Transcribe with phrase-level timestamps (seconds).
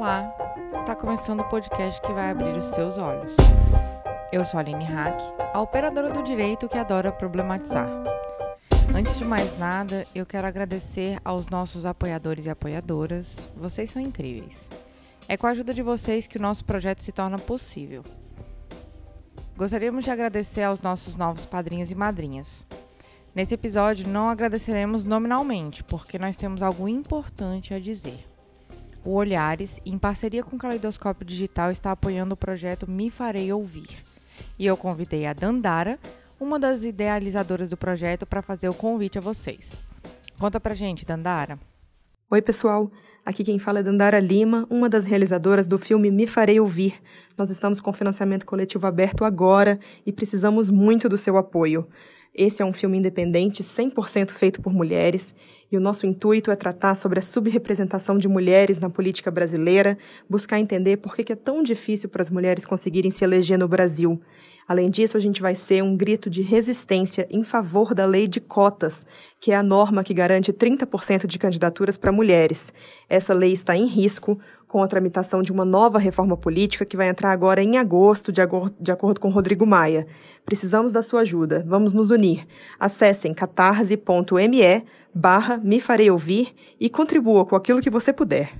[0.00, 0.34] Olá,
[0.74, 3.36] está começando o podcast que vai abrir os seus olhos.
[4.32, 5.20] Eu sou a Aline Hack,
[5.52, 7.86] a operadora do direito que adora problematizar.
[8.96, 13.46] Antes de mais nada, eu quero agradecer aos nossos apoiadores e apoiadoras.
[13.54, 14.70] Vocês são incríveis.
[15.28, 18.02] É com a ajuda de vocês que o nosso projeto se torna possível.
[19.54, 22.66] Gostaríamos de agradecer aos nossos novos padrinhos e madrinhas.
[23.34, 28.29] Nesse episódio, não agradeceremos nominalmente, porque nós temos algo importante a dizer.
[29.02, 33.88] O Olhares, em parceria com o Caleidoscópio Digital, está apoiando o projeto Me Farei Ouvir.
[34.58, 35.98] E eu convidei a Dandara,
[36.38, 39.80] uma das idealizadoras do projeto, para fazer o convite a vocês.
[40.38, 41.58] Conta pra gente, Dandara.
[42.30, 42.90] Oi, pessoal.
[43.24, 47.00] Aqui quem fala é Dandara Lima, uma das realizadoras do filme Me Farei Ouvir.
[47.38, 51.88] Nós estamos com financiamento coletivo aberto agora e precisamos muito do seu apoio.
[52.34, 55.34] Esse é um filme independente 100% feito por mulheres
[55.70, 59.96] e o nosso intuito é tratar sobre a subrepresentação de mulheres na política brasileira,
[60.28, 64.20] buscar entender por que é tão difícil para as mulheres conseguirem se eleger no Brasil.
[64.66, 68.40] Além disso, a gente vai ser um grito de resistência em favor da lei de
[68.40, 69.04] cotas,
[69.40, 72.72] que é a norma que garante 30% de candidaturas para mulheres.
[73.08, 74.38] Essa lei está em risco
[74.70, 78.40] com a tramitação de uma nova reforma política que vai entrar agora em agosto, de,
[78.80, 80.06] de acordo com Rodrigo Maia.
[80.46, 81.64] Precisamos da sua ajuda.
[81.66, 82.46] Vamos nos unir.
[82.78, 88.52] Acessem catarse.me barra me farei ouvir e contribua com aquilo que você puder.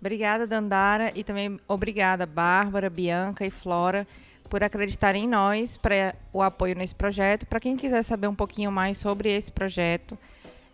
[0.00, 4.06] Obrigada, Dandara, e também obrigada, Bárbara, Bianca e Flora,
[4.48, 7.46] por acreditarem em nós para o apoio nesse projeto.
[7.46, 10.16] Para quem quiser saber um pouquinho mais sobre esse projeto,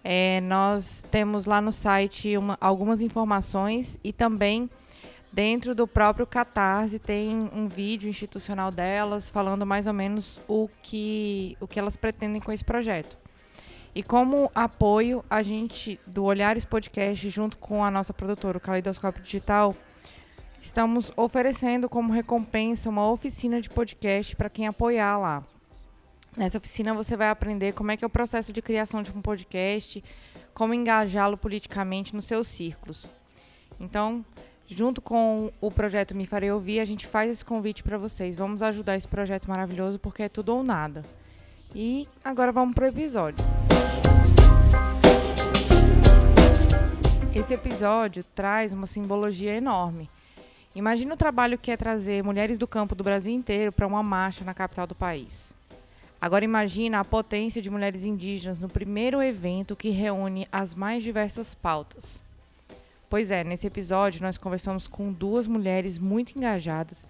[0.09, 4.71] é, nós temos lá no site uma, algumas informações e também
[5.33, 11.57] dentro do próprio Catarse tem um vídeo institucional delas falando mais ou menos o que,
[11.61, 13.19] o que elas pretendem com esse projeto.
[13.97, 19.25] E como apoio, a gente, do Olhares Podcast, junto com a nossa produtora, o Caleidoscópio
[19.25, 19.75] Digital,
[20.61, 25.56] estamos oferecendo como recompensa uma oficina de podcast para quem apoiar lá.
[26.37, 29.23] Nessa oficina você vai aprender como é que é o processo de criação de um
[29.23, 30.05] podcast,
[30.53, 33.11] como engajá-lo politicamente nos seus círculos.
[33.81, 34.23] Então,
[34.67, 38.37] junto com o projeto Me Farei Ouvir, a gente faz esse convite para vocês.
[38.37, 41.03] Vamos ajudar esse projeto maravilhoso porque é tudo ou nada.
[41.75, 43.43] E agora vamos para o episódio.
[47.35, 50.11] Esse episódio traz uma simbologia enorme.
[50.75, 54.45] Imagina o trabalho que é trazer mulheres do campo do Brasil inteiro para uma marcha
[54.45, 55.56] na capital do país.
[56.21, 61.55] Agora imagina a potência de mulheres indígenas no primeiro evento que reúne as mais diversas
[61.55, 62.25] pautas.
[63.09, 67.05] Pois é, nesse episódio nós conversamos com duas mulheres muito engajadas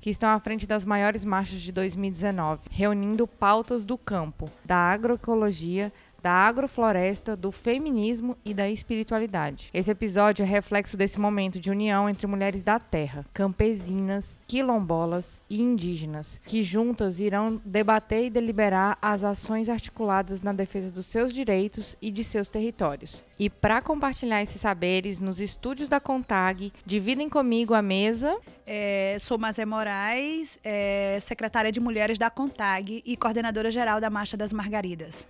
[0.00, 5.92] que estão à frente das maiores marchas de 2019, reunindo pautas do campo, da agroecologia,
[6.22, 9.70] da agrofloresta, do feminismo e da espiritualidade.
[9.72, 15.60] Esse episódio é reflexo desse momento de união entre mulheres da terra, campesinas, quilombolas e
[15.60, 21.96] indígenas, que juntas irão debater e deliberar as ações articuladas na defesa dos seus direitos
[22.00, 23.24] e de seus territórios.
[23.38, 28.36] E para compartilhar esses saberes nos estúdios da Contag, dividem comigo a mesa.
[28.66, 34.36] É, sou Mazé Moraes, é, secretária de Mulheres da Contag e coordenadora geral da Marcha
[34.36, 35.26] das Margaridas.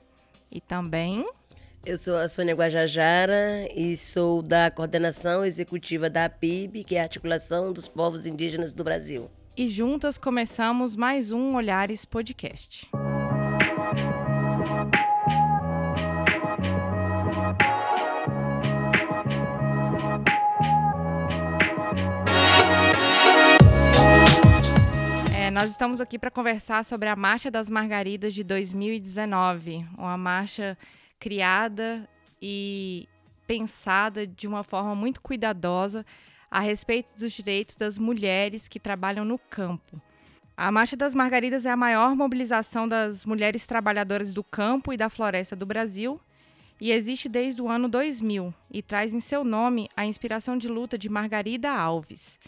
[0.50, 1.26] E também.
[1.84, 7.04] Eu sou a Sônia Guajajara e sou da coordenação executiva da PIB, que é a
[7.04, 9.30] Articulação dos Povos Indígenas do Brasil.
[9.56, 12.88] E juntas começamos mais um Olhares Podcast.
[25.50, 30.78] Nós estamos aqui para conversar sobre a Marcha das Margaridas de 2019, uma marcha
[31.18, 32.08] criada
[32.40, 33.08] e
[33.48, 36.06] pensada de uma forma muito cuidadosa
[36.48, 40.00] a respeito dos direitos das mulheres que trabalham no campo.
[40.56, 45.10] A Marcha das Margaridas é a maior mobilização das mulheres trabalhadoras do campo e da
[45.10, 46.20] floresta do Brasil
[46.80, 50.96] e existe desde o ano 2000 e traz em seu nome a inspiração de luta
[50.96, 52.38] de Margarida Alves,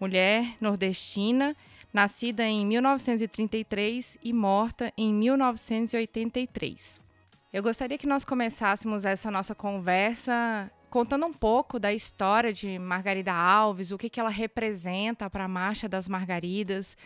[0.00, 1.54] mulher nordestina
[1.96, 7.00] nascida em 1933 e morta em 1983.
[7.50, 13.32] Eu gostaria que nós começássemos essa nossa conversa contando um pouco da história de Margarida
[13.32, 16.98] Alves, o que, que ela representa para a Marcha das Margaridas,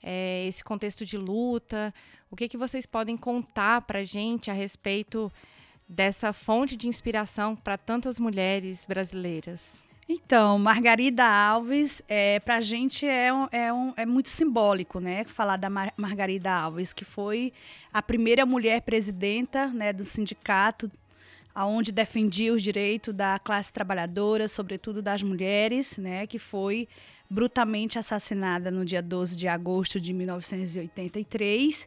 [0.00, 1.92] é, esse contexto de luta,
[2.30, 5.32] o que, que vocês podem contar para a gente a respeito
[5.88, 9.87] dessa fonte de inspiração para tantas mulheres brasileiras.
[10.10, 15.24] Então, Margarida Alves, é, para a gente é, um, é, um, é muito simbólico, né?
[15.24, 17.52] Falar da Mar Margarida Alves, que foi
[17.92, 20.90] a primeira mulher presidenta né, do sindicato
[21.54, 26.88] aonde defendia os direitos da classe trabalhadora, sobretudo das mulheres, né, que foi
[27.28, 31.86] brutalmente assassinada no dia 12 de agosto de 1983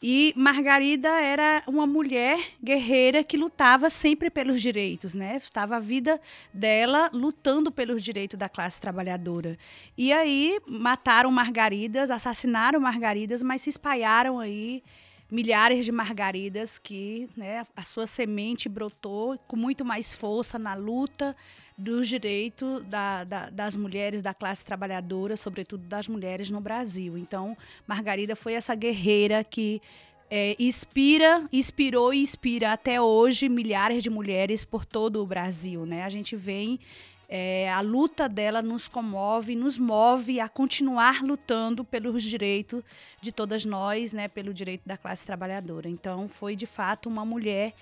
[0.00, 5.36] e Margarida era uma mulher guerreira que lutava sempre pelos direitos, né?
[5.36, 6.20] Estava a vida
[6.54, 9.58] dela lutando pelos direitos da classe trabalhadora.
[9.96, 14.82] E aí mataram Margaridas, assassinaram Margaridas, mas se espalharam aí
[15.30, 21.36] milhares de margaridas que né, a sua semente brotou com muito mais força na luta
[21.76, 27.18] dos direitos da, da, das mulheres da classe trabalhadora, sobretudo das mulheres no Brasil.
[27.18, 29.82] Então, Margarida foi essa guerreira que
[30.30, 35.86] é, inspira, inspirou e inspira até hoje milhares de mulheres por todo o Brasil.
[35.86, 36.02] Né?
[36.04, 36.80] A gente vem
[37.28, 42.82] é, a luta dela nos comove, nos move a continuar lutando pelos direitos
[43.20, 45.88] de todas nós, né, pelo direito da classe trabalhadora.
[45.90, 47.74] Então, foi de fato uma mulher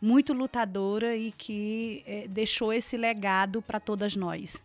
[0.00, 4.62] muito lutadora e que é, deixou esse legado para todas nós.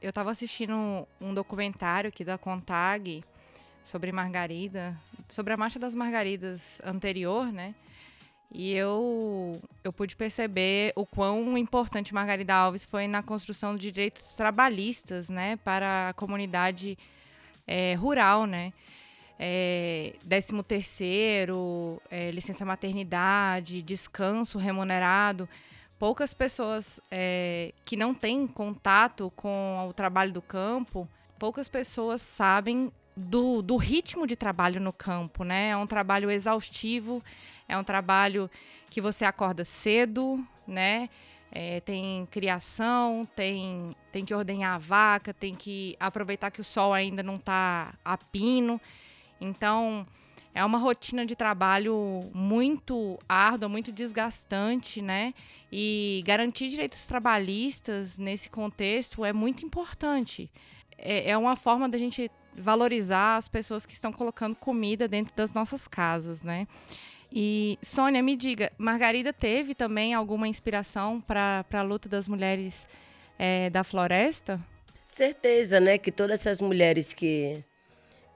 [0.00, 3.24] Eu estava assistindo um documentário aqui da Contag
[3.82, 4.96] sobre Margarida,
[5.28, 7.74] sobre a Marcha das Margaridas anterior, né?
[8.52, 14.32] E eu, eu pude perceber o quão importante Margarida Alves foi na construção de direitos
[14.32, 16.98] trabalhistas, né, para a comunidade
[17.66, 18.72] é, rural, né.
[19.38, 25.48] É, 13 terceiro, é, licença maternidade, descanso remunerado.
[25.98, 31.08] Poucas pessoas é, que não têm contato com o trabalho do campo,
[31.38, 35.70] poucas pessoas sabem do, do ritmo de trabalho no campo, né?
[35.70, 37.22] É um trabalho exaustivo,
[37.70, 38.50] é um trabalho
[38.90, 41.08] que você acorda cedo, né?
[41.52, 46.92] É, tem criação, tem, tem que ordenhar a vaca, tem que aproveitar que o sol
[46.92, 48.80] ainda não está a pino.
[49.40, 50.06] Então,
[50.54, 55.32] é uma rotina de trabalho muito árdua, muito desgastante, né?
[55.72, 60.50] E garantir direitos trabalhistas nesse contexto é muito importante.
[60.98, 65.52] É, é uma forma da gente valorizar as pessoas que estão colocando comida dentro das
[65.52, 66.66] nossas casas, né?
[67.32, 72.86] E, Sônia, me diga, Margarida teve também alguma inspiração para a luta das mulheres
[73.38, 74.60] é, da floresta?
[75.08, 75.96] Certeza, né?
[75.96, 77.62] Que todas essas mulheres que,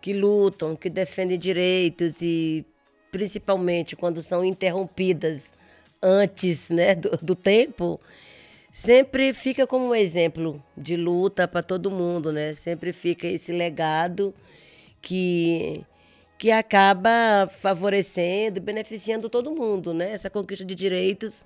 [0.00, 2.64] que lutam, que defendem direitos e
[3.10, 5.52] principalmente quando são interrompidas
[6.02, 8.00] antes né, do, do tempo,
[8.70, 12.54] sempre fica como um exemplo de luta para todo mundo, né?
[12.54, 14.34] Sempre fica esse legado
[15.00, 15.84] que
[16.44, 20.12] que acaba favorecendo, beneficiando todo mundo, né?
[20.12, 21.42] Essa conquista de direitos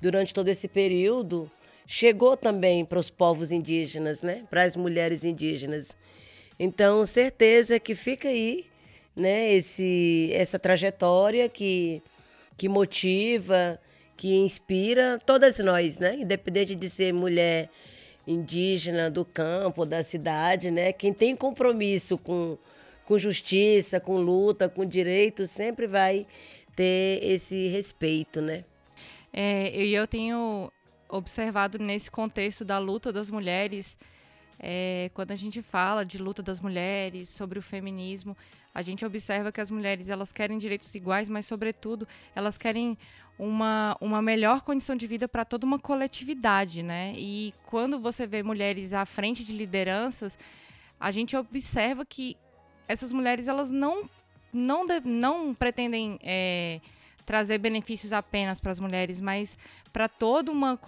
[0.00, 1.48] durante todo esse período
[1.86, 4.42] chegou também para os povos indígenas, né?
[4.50, 5.96] Para as mulheres indígenas.
[6.58, 8.66] Então, certeza que fica aí,
[9.14, 9.52] né?
[9.52, 12.02] Esse essa trajetória que
[12.56, 13.78] que motiva,
[14.16, 16.16] que inspira todas nós, né?
[16.16, 17.70] Independente de ser mulher
[18.26, 20.92] indígena do campo, da cidade, né?
[20.92, 22.58] Quem tem compromisso com,
[23.12, 26.26] com justiça, com luta, com direito, sempre vai
[26.74, 28.64] ter esse respeito, né?
[29.30, 30.72] É, e eu tenho
[31.10, 33.98] observado nesse contexto da luta das mulheres,
[34.58, 38.34] é, quando a gente fala de luta das mulheres, sobre o feminismo,
[38.74, 42.96] a gente observa que as mulheres elas querem direitos iguais, mas sobretudo elas querem
[43.38, 47.12] uma, uma melhor condição de vida para toda uma coletividade, né?
[47.14, 50.38] E quando você vê mulheres à frente de lideranças,
[50.98, 52.38] a gente observa que
[52.92, 54.08] essas mulheres elas não
[54.52, 56.80] não, não pretendem é,
[57.24, 59.56] trazer benefícios apenas para as mulheres, mas
[59.92, 60.78] para toda uma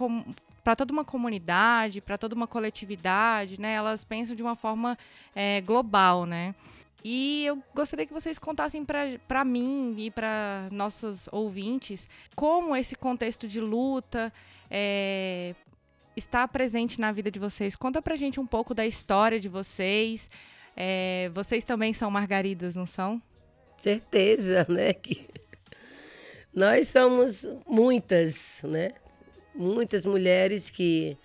[0.63, 3.73] para toda uma comunidade, para toda uma coletividade, né?
[3.73, 4.97] Elas pensam de uma forma
[5.35, 6.55] é, global, né?
[7.03, 13.47] E eu gostaria que vocês contassem para mim e para nossos ouvintes como esse contexto
[13.47, 14.33] de luta
[14.71, 15.53] é,
[16.17, 17.75] está presente na vida de vocês.
[17.75, 20.31] Conta pra gente um pouco da história de vocês.
[20.75, 23.21] É, vocês também são margaridas, não são?
[23.77, 24.93] Certeza, né?
[24.93, 25.25] Que
[26.53, 28.91] nós somos muitas, né?
[29.53, 31.17] Muitas mulheres que,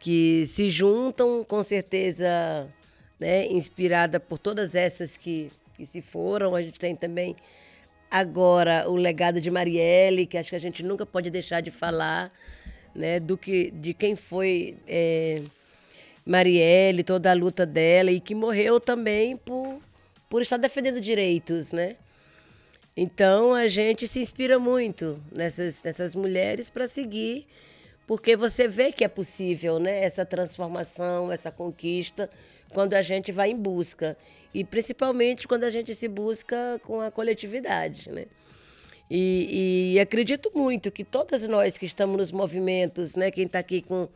[0.00, 2.68] que se juntam, com certeza
[3.18, 6.54] né, inspirada por todas essas que, que se foram.
[6.54, 7.36] A gente tem também
[8.10, 12.32] agora o legado de Marielle, que acho que a gente nunca pode deixar de falar,
[12.94, 15.42] né, do que, de quem foi é,
[16.28, 19.80] Marielle, toda a luta dela e que morreu também por,
[20.28, 21.96] por estar defendendo direitos, né?
[22.94, 27.46] Então a gente se inspira muito nessas, nessas mulheres para seguir,
[28.06, 30.04] porque você vê que é possível, né?
[30.04, 32.28] Essa transformação, essa conquista
[32.74, 34.14] quando a gente vai em busca.
[34.52, 38.26] E principalmente quando a gente se busca com a coletividade, né?
[39.10, 43.80] E, e, acredito muito que todas nós que estamos nos movimentos, né, quem está aqui
[43.80, 44.06] com,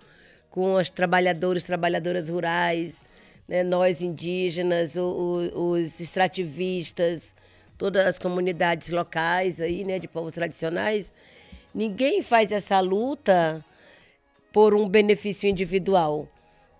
[0.52, 3.02] com os trabalhadores, trabalhadoras rurais,
[3.48, 7.34] né, nós indígenas, o, o, os extrativistas,
[7.76, 11.12] todas as comunidades locais aí, né, de povos tradicionais,
[11.74, 13.64] ninguém faz essa luta
[14.52, 16.28] por um benefício individual,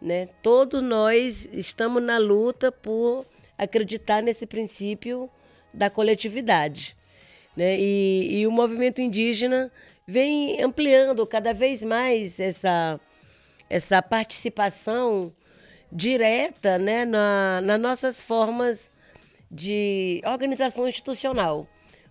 [0.00, 0.28] né?
[0.42, 3.24] Todos nós estamos na luta por
[3.56, 5.30] acreditar nesse princípio
[5.72, 6.94] da coletividade.
[7.56, 7.78] Né?
[7.78, 9.72] E, e o movimento indígena
[10.06, 13.00] vem ampliando cada vez mais essa,
[13.72, 15.32] essa participação
[15.90, 18.92] direta né, na, nas nossas formas
[19.50, 21.66] de organização institucional.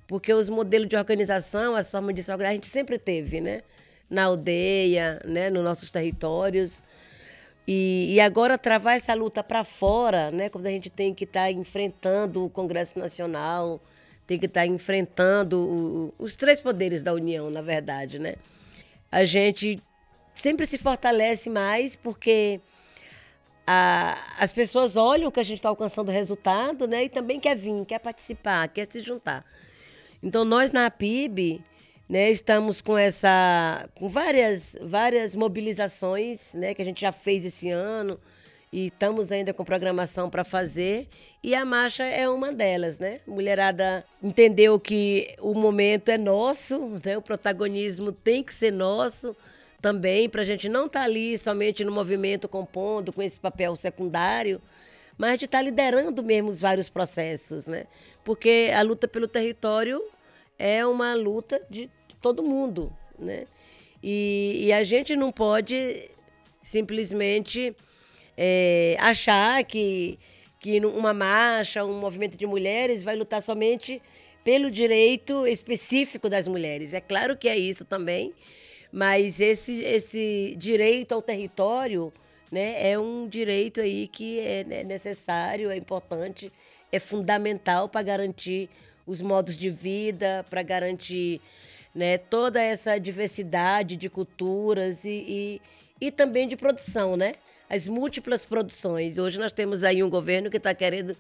[0.08, 3.62] Porque os modelos de organização, as formas de se organizar, a gente sempre teve, né?
[4.10, 6.84] Na aldeia, né, nos nossos territórios.
[7.68, 11.44] E, e agora travar essa luta para fora, né, quando a gente tem que estar
[11.44, 13.80] tá enfrentando o Congresso Nacional,
[14.26, 18.34] tem que estar tá enfrentando o, os três poderes da União, na verdade, né?
[19.12, 19.80] A gente
[20.34, 22.60] sempre se fortalece mais porque
[23.66, 27.06] a, as pessoas olham que a gente está alcançando resultado, né?
[27.06, 29.46] E também quer vir, quer participar, quer se juntar.
[30.22, 31.64] Então nós na PIB,
[32.08, 37.70] né, estamos com essa, com várias, várias mobilizações, né, que a gente já fez esse
[37.70, 38.20] ano
[38.72, 41.08] e estamos ainda com programação para fazer.
[41.44, 43.20] E a marcha é uma delas, né?
[43.28, 47.18] Mulherada entendeu que o momento é nosso, né?
[47.18, 49.36] o protagonismo tem que ser nosso
[49.82, 53.76] também, para a gente não estar tá ali somente no movimento compondo com esse papel
[53.76, 54.62] secundário,
[55.18, 57.86] mas de estar tá liderando mesmo os vários processos, né?
[58.24, 60.02] Porque a luta pelo território
[60.58, 61.90] é uma luta de
[62.22, 63.46] todo mundo, né?
[64.04, 66.10] E, e a gente não pode
[66.64, 67.76] simplesmente
[68.38, 70.18] é, achar que,
[70.60, 74.02] que uma marcha, um movimento de mulheres vai lutar somente
[74.44, 76.94] pelo direito específico das mulheres.
[76.94, 78.34] É claro que é isso também,
[78.92, 82.12] mas esse, esse direito ao território
[82.52, 86.52] né, é um direito aí que é né, necessário, é importante,
[86.92, 88.70] é fundamental para garantir
[89.08, 91.40] os modos de vida, para garantir
[91.96, 95.62] né, toda essa diversidade de culturas e, e,
[96.08, 97.34] e também de produção, né?
[97.72, 99.18] as múltiplas produções.
[99.18, 101.16] Hoje nós temos aí um governo que está querendo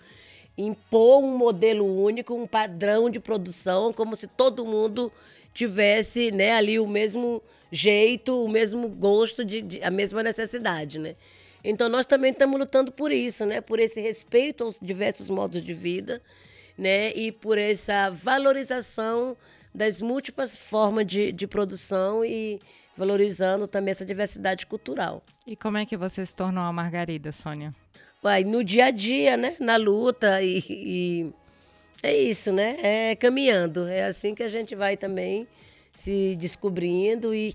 [0.57, 5.09] impor um modelo único, um padrão de produção, como se todo mundo
[5.53, 7.41] tivesse né, ali o mesmo
[7.72, 11.15] jeito, o mesmo gosto, de, de, a mesma necessidade, né?
[11.63, 13.62] Então nós também estamos lutando por isso, né?
[13.62, 16.22] Por esse respeito aos diversos modos de vida,
[16.77, 17.13] né?
[17.13, 19.38] E por essa valorização
[19.74, 22.60] das múltiplas formas de, de produção e
[22.98, 25.24] valorizando também essa diversidade cultural.
[25.48, 27.74] E como é que você se tornou a Margarida, Sônia?
[28.46, 29.55] No dia a dia, né?
[29.60, 31.34] Na luta e, e
[32.03, 32.77] é isso, né?
[32.81, 33.88] É caminhando.
[33.88, 35.48] É assim que a gente vai também
[35.93, 37.53] se descobrindo e,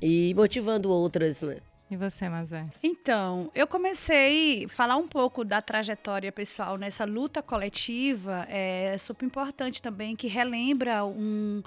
[0.00, 1.58] e motivando outras, né?
[1.90, 2.66] E você, Mazé?
[2.82, 8.46] Então, eu comecei a falar um pouco da trajetória pessoal nessa luta coletiva.
[8.50, 11.62] É super importante também que relembra um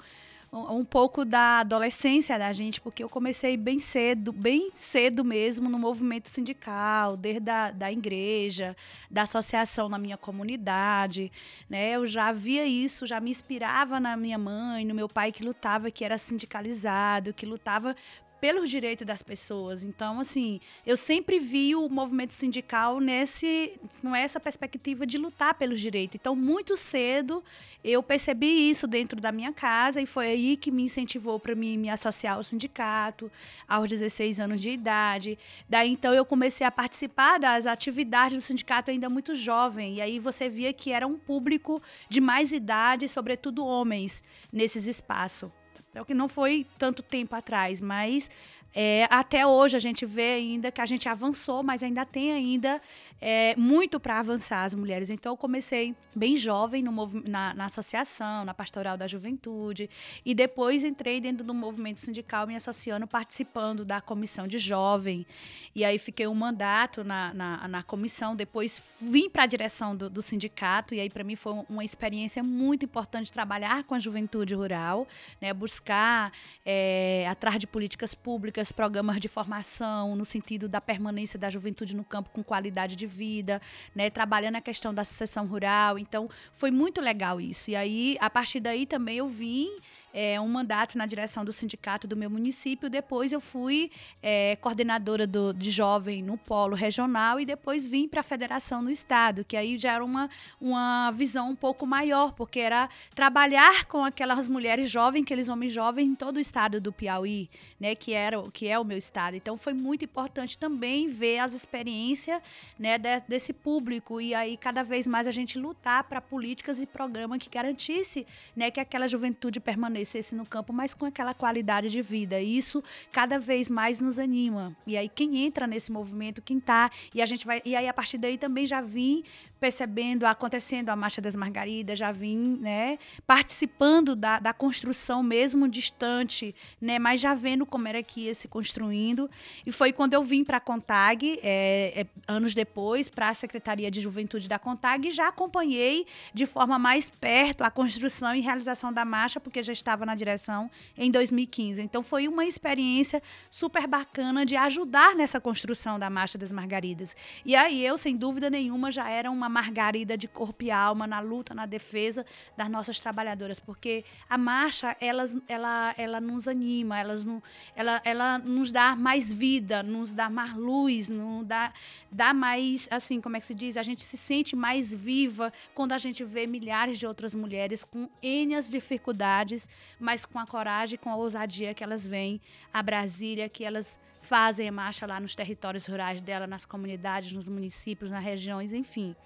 [0.52, 5.78] um pouco da adolescência da gente, porque eu comecei bem cedo, bem cedo mesmo no
[5.78, 8.76] movimento sindical, desde a da igreja,
[9.10, 11.32] da associação na minha comunidade,
[11.70, 11.92] né?
[11.92, 15.90] Eu já via isso, já me inspirava na minha mãe, no meu pai que lutava,
[15.90, 17.96] que era sindicalizado, que lutava
[18.42, 19.84] pelos direitos das pessoas.
[19.84, 25.80] Então, assim, eu sempre vi o movimento sindical nesse, com essa perspectiva de lutar pelos
[25.80, 26.16] direitos.
[26.20, 27.40] Então, muito cedo
[27.84, 31.88] eu percebi isso dentro da minha casa e foi aí que me incentivou para me
[31.88, 33.30] associar ao sindicato
[33.68, 35.38] aos 16 anos de idade.
[35.68, 40.18] Daí então eu comecei a participar das atividades do sindicato ainda muito jovem e aí
[40.18, 44.20] você via que era um público de mais idade, sobretudo homens,
[44.52, 45.61] nesses espaços.
[45.94, 48.30] É o que não foi tanto tempo atrás, mas
[48.74, 52.80] é, até hoje a gente vê ainda que a gente avançou, mas ainda tem ainda
[53.20, 55.10] é, muito para avançar as mulheres.
[55.10, 56.92] Então eu comecei bem jovem no,
[57.28, 59.90] na, na, associação, na pastoral da juventude,
[60.24, 65.26] e depois entrei dentro do movimento sindical, me associando, participando da comissão de jovem.
[65.74, 70.08] E aí fiquei um mandato na, na, na comissão, depois vim para a direção do,
[70.08, 74.54] do, sindicato, e aí para mim foi uma experiência muito importante trabalhar com a juventude
[74.54, 75.06] rural,
[75.40, 76.32] né, buscar
[76.64, 82.04] é, atrás de políticas públicas programas de formação no sentido da permanência da juventude no
[82.04, 83.60] campo com qualidade de vida,
[83.94, 85.98] né, trabalhando a questão da sucessão rural.
[85.98, 87.70] Então, foi muito legal isso.
[87.70, 89.68] E aí, a partir daí também eu vim
[90.12, 92.90] é, um mandato na direção do sindicato do meu município.
[92.90, 93.90] Depois eu fui
[94.22, 98.90] é, coordenadora do, de jovem no polo regional e depois vim para a federação no
[98.90, 100.28] estado, que aí já era uma,
[100.60, 106.06] uma visão um pouco maior, porque era trabalhar com aquelas mulheres jovens, aqueles homens jovens
[106.06, 107.48] em todo o estado do Piauí,
[107.80, 109.36] né, que era que é o meu estado.
[109.36, 112.40] Então foi muito importante também ver as experiências,
[112.78, 116.86] né, de, desse público e aí cada vez mais a gente lutar para políticas e
[116.86, 119.60] programas que garantisse, né, que aquela juventude
[120.02, 122.40] permanecesse no campo, mas com aquela qualidade de vida.
[122.40, 124.76] E isso cada vez mais nos anima.
[124.86, 127.94] E aí quem entra nesse movimento, quem tá, e a gente vai, e aí a
[127.94, 129.22] partir daí também já vim
[129.62, 136.52] percebendo, acontecendo a Marcha das Margaridas, já vim, né, participando da, da construção mesmo distante,
[136.80, 139.30] né, mas já vendo como era que ia se construindo.
[139.64, 143.88] E foi quando eu vim para a CONTAG, é, é, anos depois, para a Secretaria
[143.88, 148.92] de Juventude da CONTAG, e já acompanhei de forma mais perto a construção e realização
[148.92, 151.82] da marcha, porque já estava na direção em 2015.
[151.82, 157.16] Então foi uma experiência super bacana de ajudar nessa construção da Marcha das Margaridas.
[157.44, 161.20] E aí eu, sem dúvida nenhuma, já era uma margarida de corpo e alma na
[161.20, 162.24] luta, na defesa
[162.56, 167.26] das nossas trabalhadoras, porque a marcha, elas, ela, ela nos anima, elas,
[167.74, 171.72] ela, ela nos dá mais vida, nos dá mais luz, nos dá,
[172.10, 173.76] dá mais, assim, como é que se diz?
[173.76, 178.08] A gente se sente mais viva quando a gente vê milhares de outras mulheres com
[178.22, 179.68] N dificuldades,
[179.98, 182.40] mas com a coragem, com a ousadia que elas vêm
[182.72, 188.10] a Brasília, que elas fazem marcha lá nos territórios rurais dela, nas comunidades, nos municípios,
[188.10, 189.16] nas regiões, enfim.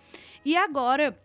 [0.44, 1.18] E agora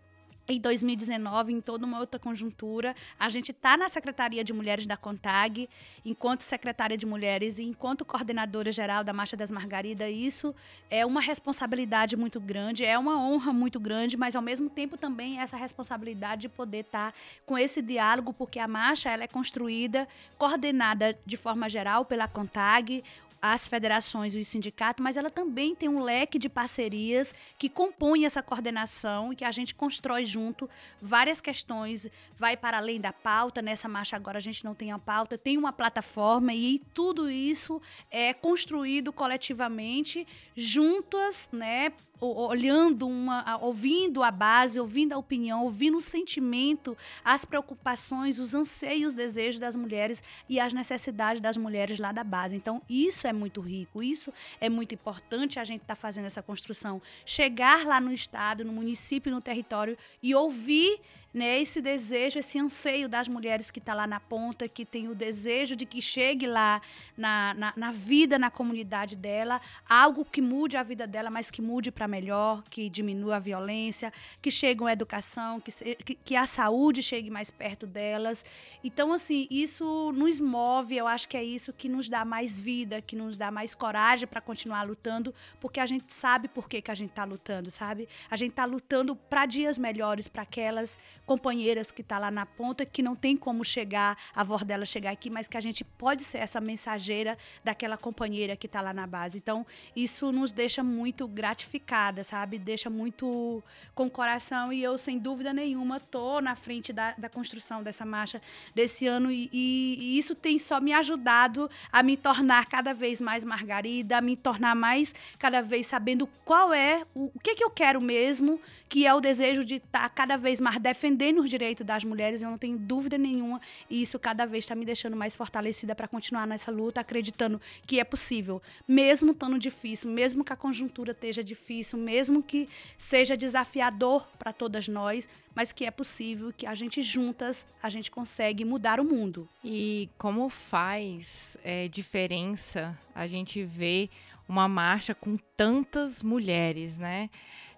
[0.52, 2.94] em 2019, em toda uma outra conjuntura.
[3.18, 5.68] A gente está na Secretaria de Mulheres da CONTAG,
[6.04, 10.10] enquanto secretária de Mulheres e enquanto coordenadora geral da Marcha das Margaridas.
[10.12, 10.54] Isso
[10.90, 15.38] é uma responsabilidade muito grande, é uma honra muito grande, mas ao mesmo tempo também
[15.38, 20.08] essa responsabilidade de poder estar tá com esse diálogo, porque a marcha ela é construída,
[20.38, 23.04] coordenada de forma geral pela CONTAG,
[23.42, 28.24] as federações e os sindicatos, mas ela também tem um leque de parcerias que compõem
[28.24, 30.70] essa coordenação e que a gente constrói junto
[31.00, 32.06] várias questões,
[32.38, 35.58] vai para além da pauta, nessa marcha agora a gente não tem a pauta, tem
[35.58, 37.82] uma plataforma e tudo isso
[38.12, 41.92] é construído coletivamente, juntas, né,
[42.26, 49.08] olhando uma, ouvindo a base, ouvindo a opinião, ouvindo o sentimento, as preocupações, os anseios,
[49.08, 52.54] os desejos das mulheres e as necessidades das mulheres lá da base.
[52.54, 56.42] Então, isso é muito rico, isso é muito importante a gente estar tá fazendo essa
[56.42, 57.02] construção.
[57.26, 61.00] Chegar lá no estado, no município, no território e ouvir
[61.32, 65.14] né, esse desejo, esse anseio das mulheres que está lá na ponta, que tem o
[65.14, 66.82] desejo de que chegue lá
[67.16, 71.62] na, na, na, vida, na comunidade dela, algo que mude a vida dela, mas que
[71.62, 75.72] mude para melhor, que diminua a violência, que chegue uma educação, que,
[76.04, 78.44] que, que, a saúde chegue mais perto delas.
[78.84, 83.00] Então, assim, isso nos move, eu acho que é isso que nos dá mais vida,
[83.00, 86.90] que nos dá mais coragem para continuar lutando, porque a gente sabe por que, que
[86.90, 88.06] a gente está lutando, sabe?
[88.30, 92.84] A gente está lutando para dias melhores para aquelas companheiras que está lá na ponta,
[92.84, 96.24] que não tem como chegar, a voz dela chegar aqui, mas que a gente pode
[96.24, 99.38] ser essa mensageira daquela companheira que está lá na base.
[99.38, 102.58] Então, isso nos deixa muito gratificada, sabe?
[102.58, 103.62] Deixa muito
[103.94, 108.42] com coração e eu, sem dúvida nenhuma, tô na frente da, da construção dessa marcha
[108.74, 113.20] desse ano e, e, e isso tem só me ajudado a me tornar cada vez
[113.20, 117.64] mais Margarida, a me tornar mais cada vez sabendo qual é o, o que, que
[117.64, 121.40] eu quero mesmo, que é o desejo de estar tá cada vez mais defendendo defendendo
[121.40, 124.84] os direitos das mulheres, eu não tenho dúvida nenhuma, e isso cada vez está me
[124.84, 130.42] deixando mais fortalecida para continuar nessa luta, acreditando que é possível, mesmo estando difícil, mesmo
[130.42, 135.90] que a conjuntura esteja difícil, mesmo que seja desafiador para todas nós, mas que é
[135.90, 139.48] possível que a gente juntas a gente consegue mudar o mundo.
[139.62, 144.08] E como faz é, diferença a gente ver
[144.48, 147.30] uma marcha com tantas mulheres, né?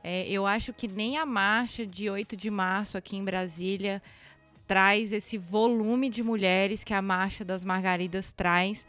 [0.07, 4.03] É, eu acho que nem a marcha de 8 de março aqui em Brasília
[4.67, 8.87] traz esse volume de mulheres que a Marcha das Margaridas traz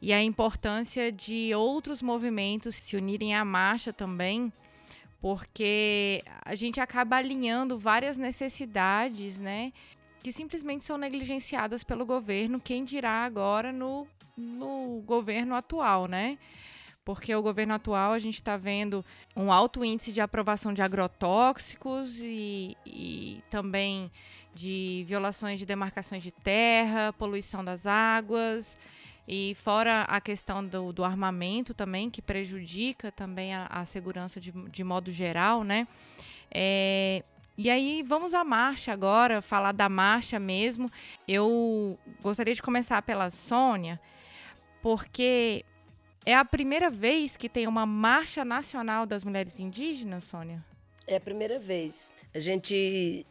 [0.00, 4.52] e a importância de outros movimentos se unirem à marcha também,
[5.22, 9.72] porque a gente acaba alinhando várias necessidades, né,
[10.22, 16.38] que simplesmente são negligenciadas pelo governo, quem dirá agora no, no governo atual, né?
[17.08, 19.02] Porque o governo atual a gente está vendo
[19.34, 24.12] um alto índice de aprovação de agrotóxicos e, e também
[24.54, 28.76] de violações de demarcações de terra, poluição das águas.
[29.26, 34.52] E fora a questão do, do armamento também, que prejudica também a, a segurança de,
[34.52, 35.88] de modo geral, né?
[36.50, 37.24] É,
[37.56, 40.90] E aí, vamos à marcha agora, falar da marcha mesmo.
[41.26, 43.98] Eu gostaria de começar pela Sônia,
[44.82, 45.64] porque
[46.28, 50.62] é a primeira vez que tem uma marcha nacional das mulheres indígenas, Sônia?
[51.06, 52.12] É a primeira vez.
[52.34, 53.24] A gente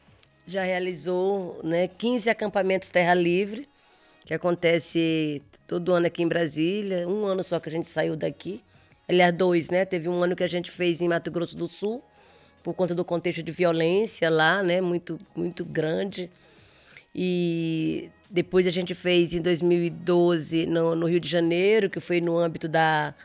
[0.48, 3.70] já realizou né, 15 acampamentos Terra Livre,
[4.26, 7.08] que acontece todo ano aqui em Brasília.
[7.08, 8.64] Um ano só que a gente saiu daqui.
[9.08, 9.86] Aliás, dois, né?
[9.86, 12.04] Teve um ano que a gente fez em Mato Grosso do Sul,
[12.64, 14.82] por conta do contexto de violência lá, né?
[14.82, 16.32] Muito, muito grande.
[17.20, 22.38] E depois a gente fez em 2012 no, no Rio de Janeiro, que foi no
[22.38, 23.16] âmbito da,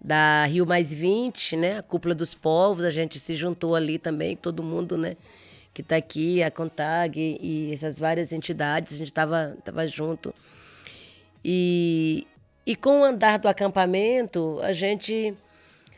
[0.00, 1.78] da Rio Mais 20, né?
[1.78, 2.84] A Cúpula dos Povos.
[2.84, 5.14] A gente se juntou ali também, todo mundo, né?
[5.74, 10.34] Que está aqui, a CONTAG e essas várias entidades, a gente estava tava junto.
[11.44, 12.26] E,
[12.64, 15.36] e com o andar do acampamento, a gente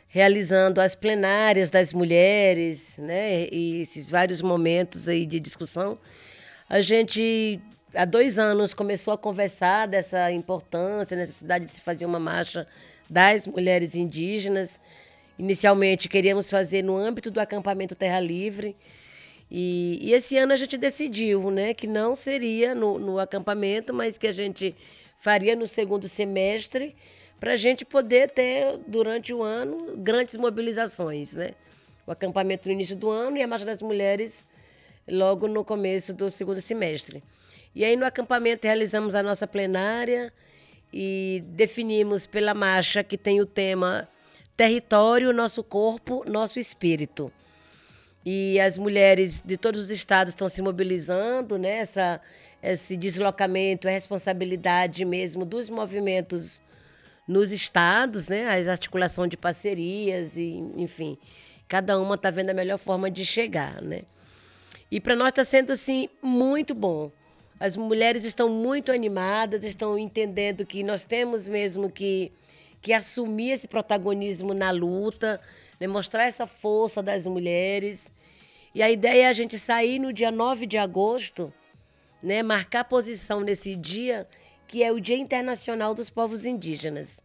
[0.09, 5.97] realizando as plenárias das mulheres, né, e esses vários momentos aí de discussão,
[6.71, 7.61] a gente
[7.93, 12.65] há dois anos começou a conversar dessa importância, necessidade de se fazer uma marcha
[13.09, 14.81] das mulheres indígenas.
[15.37, 18.77] Inicialmente queríamos fazer no âmbito do acampamento Terra Livre.
[19.51, 24.17] E, e esse ano a gente decidiu né, que não seria no, no acampamento, mas
[24.17, 24.77] que a gente
[25.17, 26.95] faria no segundo semestre,
[27.41, 31.35] para a gente poder ter, durante o ano, grandes mobilizações.
[31.35, 31.51] Né?
[32.07, 34.47] O acampamento no início do ano e a Marcha das Mulheres
[35.09, 37.23] logo no começo do segundo semestre.
[37.75, 40.33] E aí, no acampamento, realizamos a nossa plenária
[40.93, 44.09] e definimos pela marcha que tem o tema
[44.57, 47.33] Território, Nosso Corpo, Nosso Espírito.
[48.27, 51.83] E as mulheres de todos os estados estão se mobilizando, né?
[52.63, 56.61] Esse deslocamento é responsabilidade mesmo dos movimentos
[57.27, 58.49] nos estados, né?
[58.49, 61.17] As articulação de parcerias e, enfim,
[61.67, 64.03] cada uma está vendo a melhor forma de chegar, né?
[64.91, 67.11] E para nós está sendo assim muito bom.
[67.59, 72.33] As mulheres estão muito animadas, estão entendendo que nós temos mesmo que,
[72.81, 75.41] que assumir esse protagonismo na luta,
[75.79, 75.87] né?
[75.87, 78.11] mostrar essa força das mulheres.
[78.75, 81.53] E a ideia é a gente sair no dia 9 de agosto
[82.23, 84.27] né, marcar posição nesse dia,
[84.67, 87.21] que é o Dia Internacional dos Povos Indígenas.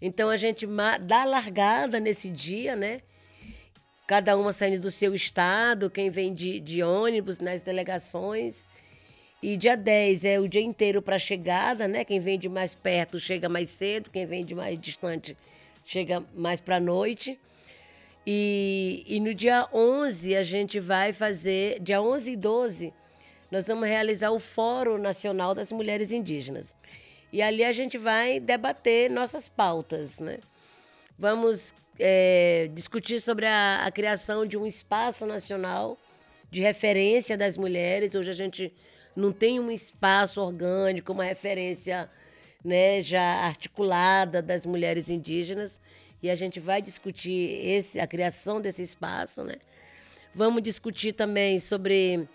[0.00, 0.66] Então a gente
[1.04, 3.00] dá largada nesse dia, né?
[4.06, 8.66] Cada uma saindo do seu estado, quem vem de, de ônibus nas delegações.
[9.42, 12.04] E dia 10 é o dia inteiro para chegada, né?
[12.04, 15.36] Quem vem de mais perto chega mais cedo, quem vem de mais distante
[15.84, 17.38] chega mais para a noite.
[18.26, 22.94] E, e no dia 11 a gente vai fazer, dia 11 e 12,
[23.50, 26.76] nós vamos realizar o Fórum Nacional das Mulheres Indígenas.
[27.32, 30.38] E ali a gente vai debater nossas pautas, né?
[31.18, 35.98] Vamos é, discutir sobre a, a, criação de um espaço nacional
[36.50, 38.14] de referência das mulheres.
[38.14, 38.72] Hoje a gente
[39.14, 42.10] não tem um espaço orgânico, uma referência
[42.64, 45.80] né, já articulada das mulheres indígenas.
[46.22, 49.56] E a gente vai discutir esse, a criação desse espaço, né?
[50.34, 52.28] Vamos discutir também sobre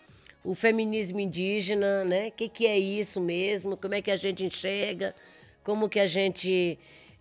[0.44, 2.28] o feminismo indígena, né?
[2.28, 3.76] O que, que é isso mesmo?
[3.76, 5.16] Como é que a gente enxerga?
[5.64, 6.78] Como que a gente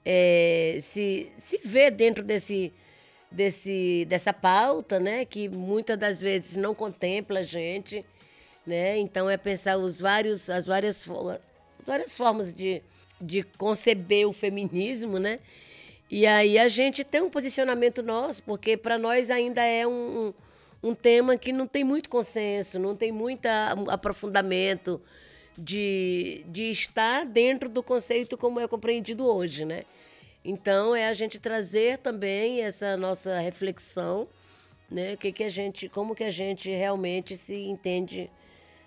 [0.08, 2.72] é, se, se vê dentro desse,
[3.30, 5.24] desse, dessa pauta, né?
[5.24, 8.04] Que muitas das vezes não contempla a gente,
[8.64, 8.96] né?
[8.98, 12.80] Então é pensar os vários, as várias, as várias formas de,
[13.20, 15.40] de conceber o feminismo, né?
[16.08, 20.34] E aí a gente tem um posicionamento nosso, porque para nós ainda é um, um
[20.82, 23.46] um tema que não tem muito consenso, não tem muito
[23.88, 25.00] aprofundamento
[25.56, 29.84] de, de estar dentro do conceito como é compreendido hoje, né?
[30.44, 34.28] Então é a gente trazer também essa nossa reflexão,
[34.90, 35.16] né?
[35.16, 38.30] Que que a gente, como que a gente realmente se entende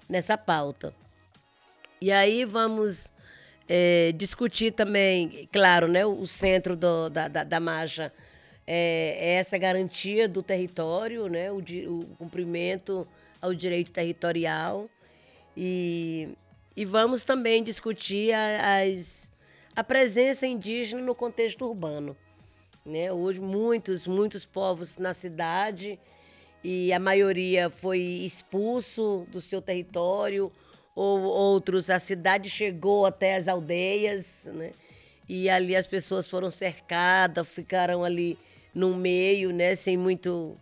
[0.08, 0.94] nessa pauta.
[2.02, 3.12] E aí vamos
[3.68, 6.06] é, discutir também, claro, né?
[6.06, 8.14] O centro do, da, da, da marcha
[8.66, 11.52] é, é essa garantia do território, né?
[11.52, 13.08] o, o cumprimento
[13.42, 14.88] ao direito territorial.
[15.58, 16.30] E,
[16.76, 19.32] e vamos também discutir a, as,
[19.76, 22.16] a presença indígena no contexto urbano.
[22.86, 23.12] Né?
[23.12, 26.00] Hoje, muitos, muitos povos na cidade
[26.64, 30.52] e a maioria foi expulso do seu território,
[30.96, 34.72] ou outros, a cidade chegou até as aldeias, né?
[35.30, 38.38] e ali as pessoas foram cercadas, ficaram ali
[38.74, 40.58] no meio, né, sem muito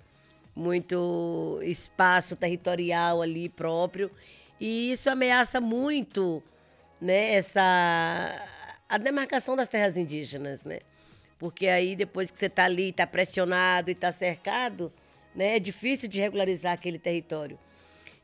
[0.54, 4.10] muito espaço territorial ali próprio.
[4.60, 6.44] E isso ameaça muito,
[7.00, 7.62] né, essa
[8.90, 10.80] a demarcação das terras indígenas, né?
[11.38, 14.92] Porque aí depois que você está ali, está pressionado e está cercado,
[15.36, 15.58] né?
[15.58, 17.60] É difícil de regularizar aquele território.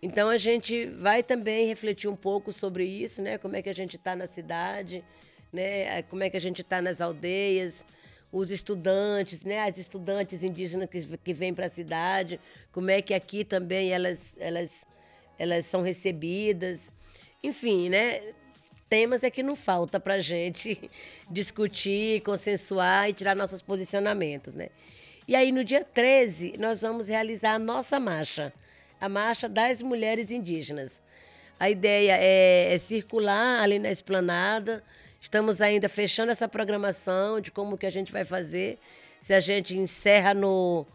[0.02, 3.38] Então a gente vai também refletir um pouco sobre isso, né?
[3.38, 5.04] Como é que a gente está na cidade,
[5.52, 6.02] né?
[6.04, 7.86] Como é que a gente está nas aldeias,
[8.32, 9.62] os estudantes, né?
[9.62, 12.39] As estudantes indígenas que, que vêm para a cidade,
[12.72, 14.88] como é que aqui também elas, elas,
[15.38, 16.91] elas são recebidas.
[17.43, 18.22] Enfim, né?
[18.89, 20.89] Temas é que não falta para gente
[21.30, 24.69] discutir, consensuar e tirar nossos posicionamentos, né?
[25.28, 28.54] E aí, no dia 13, nós vamos realizar a nossa marcha
[29.04, 31.04] a Marcha das Mulheres Indígenas.
[31.60, 34.82] A ideia é, é circular ali na esplanada.
[35.19, 38.80] Estamos ainda fechando essa programação de como que a gente vai fazer.
[39.19, 40.88] Se a gente encerra no,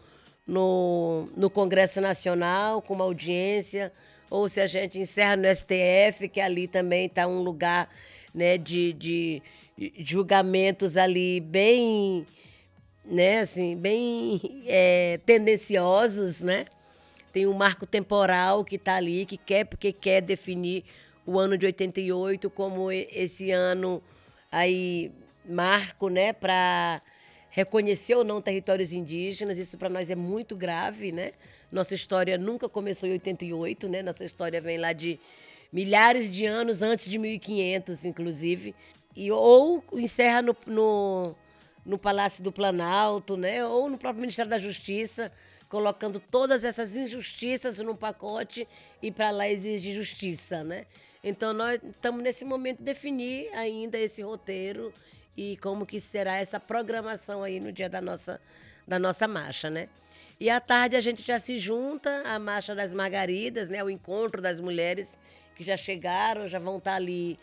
[0.46, 3.92] no, no Congresso Nacional com uma audiência,
[4.30, 7.88] ou se a gente encerra no STF, que ali também está um lugar
[8.34, 9.42] né, de, de
[9.98, 12.26] julgamentos ali bem,
[13.04, 16.66] né, assim, bem é, tendenciosos, né?
[17.32, 20.84] Tem um marco temporal que está ali, que quer, porque quer definir
[21.26, 24.02] o ano de 88 como esse ano
[24.50, 25.12] aí
[25.44, 27.02] marco, né, para
[27.50, 29.58] reconhecer ou não territórios indígenas.
[29.58, 31.32] Isso para nós é muito grave, né?
[31.70, 34.02] Nossa história nunca começou em 88, né?
[34.02, 35.20] Nossa história vem lá de
[35.72, 38.74] milhares de anos antes de 1500, inclusive.
[39.14, 41.34] E ou encerra no, no,
[41.84, 43.64] no Palácio do Planalto, né?
[43.64, 45.30] Ou no próprio Ministério da Justiça
[45.68, 48.66] colocando todas essas injustiças num pacote
[49.02, 50.86] e para lá exige justiça, né?
[51.22, 54.92] Então nós estamos nesse momento de definir ainda esse roteiro
[55.36, 58.40] e como que será essa programação aí no dia da nossa
[58.86, 59.88] da nossa marcha, né?
[60.40, 63.82] E à tarde a gente já se junta à marcha das margaridas, né?
[63.82, 65.16] O encontro das mulheres
[65.56, 67.38] que já chegaram, já vão estar tá ali,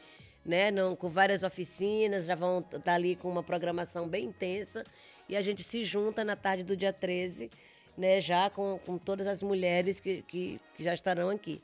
[0.45, 0.71] né?
[0.71, 4.83] Não, com várias oficinas, já vão estar tá ali com uma programação bem intensa
[5.27, 7.49] e a gente se junta na tarde do dia 13
[7.97, 11.61] né, já com, com todas as mulheres que, que, que já estarão aqui.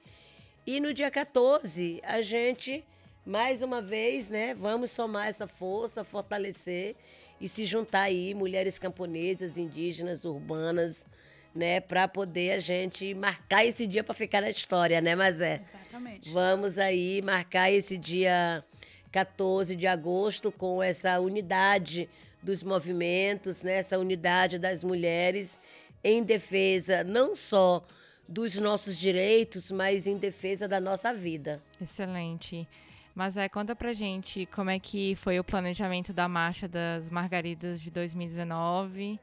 [0.65, 2.83] E no dia 14, a gente,
[3.25, 6.95] mais uma vez, né, vamos somar essa força, fortalecer
[7.39, 11.05] e se juntar aí, mulheres camponesas, indígenas, urbanas,
[11.53, 15.61] né, para poder a gente marcar esse dia para ficar na história, né, mas é.
[15.73, 16.29] Exatamente.
[16.31, 18.63] Vamos aí marcar esse dia
[19.11, 22.09] 14 de agosto com essa unidade
[22.41, 25.59] dos movimentos, né, essa unidade das mulheres
[26.03, 27.85] em defesa não só
[28.27, 31.61] dos nossos direitos, mas em defesa da nossa vida.
[31.81, 32.67] Excelente.
[33.13, 37.81] Mas é, conta pra gente como é que foi o planejamento da Marcha das Margaridas
[37.81, 39.19] de 2019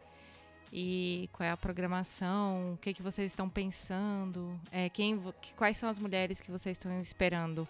[0.72, 5.22] e qual é a programação, o que, que vocês estão pensando, é, quem,
[5.56, 7.66] quais são as mulheres que vocês estão esperando?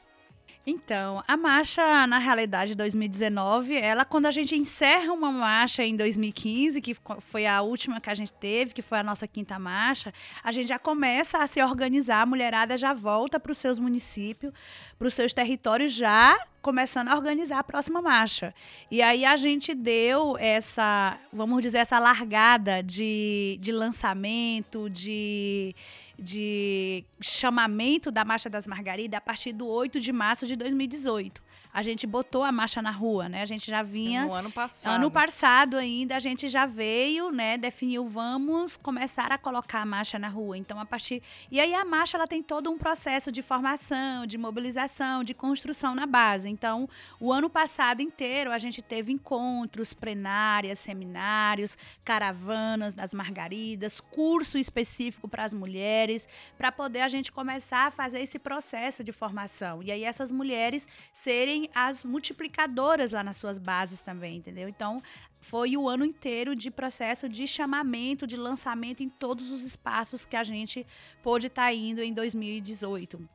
[0.71, 6.83] Então, a marcha, na realidade, 2019, ela, quando a gente encerra uma marcha em 2015,
[6.83, 10.13] que foi a última que a gente teve, que foi a nossa quinta marcha,
[10.45, 14.53] a gente já começa a se organizar, a mulherada já volta para os seus municípios,
[14.99, 18.55] para os seus territórios, já começando a organizar a próxima marcha.
[18.91, 25.75] E aí a gente deu essa, vamos dizer, essa largada de, de lançamento, de,
[26.19, 31.41] de chamamento da Marcha das Margaridas a partir do 8 de março de 2018
[31.73, 33.43] a gente botou a marcha na rua, né?
[33.43, 34.25] A gente já vinha.
[34.25, 34.93] No ano passado.
[34.93, 37.59] Ano passado ainda, a gente já veio, né?
[37.59, 40.57] Definiu, vamos começar a colocar a marcha na rua.
[40.57, 41.23] Então, a partir.
[41.51, 45.95] E aí a marcha ela tem todo um processo de formação, de mobilização, de construção
[45.95, 46.49] na base.
[46.49, 46.89] Então,
[47.21, 55.29] o ano passado inteiro a gente teve encontros, plenárias, seminários, caravanas das margaridas, curso específico
[55.29, 59.83] para as mulheres, para poder a gente começar a fazer esse processo de formação.
[59.83, 64.69] E aí essas mulheres serem serem as multiplicadoras lá nas suas bases também, entendeu?
[64.69, 65.03] Então,
[65.41, 70.37] foi o ano inteiro de processo de chamamento, de lançamento em todos os espaços que
[70.37, 70.87] a gente
[71.23, 73.29] pôde estar tá indo em 2018.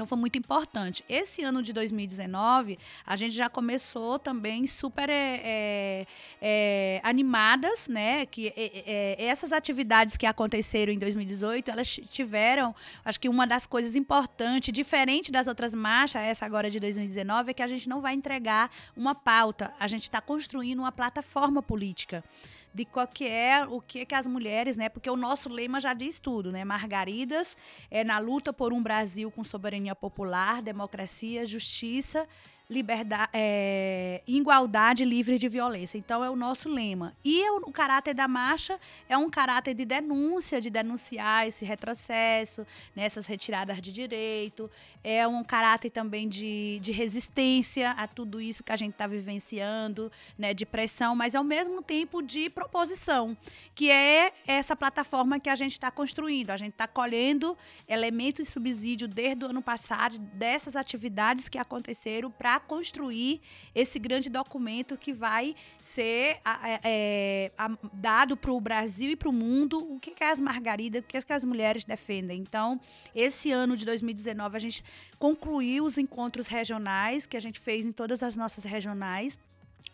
[0.00, 1.04] Então foi muito importante.
[1.06, 6.06] Esse ano de 2019, a gente já começou também super é, é,
[6.40, 8.24] é animadas, né?
[8.24, 13.66] Que é, é, essas atividades que aconteceram em 2018, elas tiveram, acho que uma das
[13.66, 18.00] coisas importantes, diferente das outras marchas, essa agora de 2019, é que a gente não
[18.00, 22.24] vai entregar uma pauta, a gente está construindo uma plataforma política
[22.72, 24.88] de qual que é o que que as mulheres, né?
[24.88, 26.64] Porque o nosso lema já diz tudo, né?
[26.64, 27.56] Margaridas
[27.90, 32.26] é na luta por um Brasil com soberania popular, democracia, justiça,
[32.70, 35.98] liberdade, é, igualdade livre de violência.
[35.98, 37.16] Então é o nosso lema.
[37.24, 38.78] E o, o, caráter da marcha
[39.08, 44.70] é um caráter de denúncia, de denunciar esse retrocesso, nessas né, retiradas de direito.
[45.02, 50.12] É um caráter também de, de resistência a tudo isso que a gente está vivenciando,
[50.38, 53.36] né, de pressão, mas ao mesmo tempo de proposição,
[53.74, 56.50] que é essa plataforma que a gente está construindo.
[56.50, 62.30] A gente está colhendo elementos de subsídio desde o ano passado dessas atividades que aconteceram
[62.30, 63.40] para construir
[63.74, 67.52] esse grande documento que vai ser é, é,
[67.92, 71.20] dado para o Brasil e para o mundo o que, que as margaridas, o que,
[71.20, 72.40] que as mulheres defendem.
[72.40, 72.80] Então,
[73.14, 74.84] esse ano de 2019, a gente
[75.18, 79.38] concluiu os encontros regionais que a gente fez em todas as nossas regionais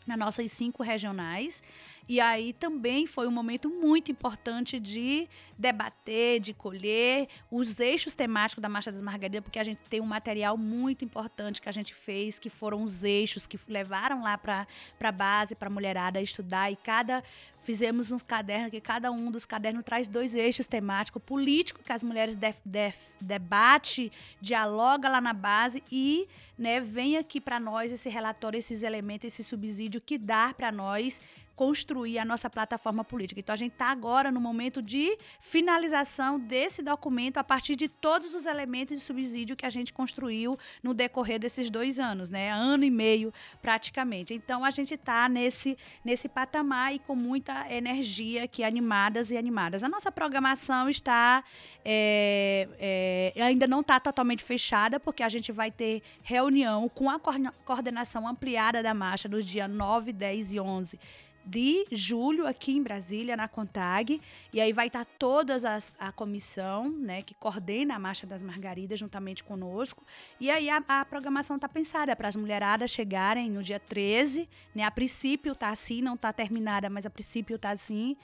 [0.06, 1.62] nas nossas cinco regionais.
[2.08, 8.62] E aí também foi um momento muito importante de debater, de colher os eixos temáticos
[8.62, 11.94] da Marcha das Margaridas, porque a gente tem um material muito importante que a gente
[11.94, 14.66] fez, que foram os eixos que levaram lá para
[15.00, 16.70] a base, para a mulherada estudar.
[16.70, 17.22] E cada
[17.66, 22.04] fizemos uns cadernos que cada um dos cadernos traz dois eixos temáticos, político que as
[22.04, 28.08] mulheres def, def, debate, dialoga lá na base e né, vem aqui para nós esse
[28.08, 31.20] relatório, esses elementos, esse subsídio que dá para nós
[31.56, 33.40] construir a nossa plataforma política.
[33.40, 38.34] Então, a gente está agora no momento de finalização desse documento a partir de todos
[38.34, 42.50] os elementos de subsídio que a gente construiu no decorrer desses dois anos, né?
[42.50, 44.34] Ano e meio, praticamente.
[44.34, 49.82] Então, a gente está nesse, nesse patamar e com muita energia aqui, animadas e animadas.
[49.82, 51.42] A nossa programação está.
[51.82, 57.18] É, é, ainda não está totalmente fechada, porque a gente vai ter reunião com a
[57.64, 61.00] coordenação ampliada da marcha nos dias 9, 10 e 11
[61.46, 64.20] de julho aqui em Brasília, na CONTAG.
[64.52, 65.56] E aí vai estar toda
[65.98, 70.04] a comissão né, que coordena a Marcha das Margaridas juntamente conosco.
[70.40, 74.48] E aí a, a programação está pensada para as mulheradas chegarem no dia 13.
[74.74, 78.16] Né, a princípio está assim, não está terminada, mas a princípio está assim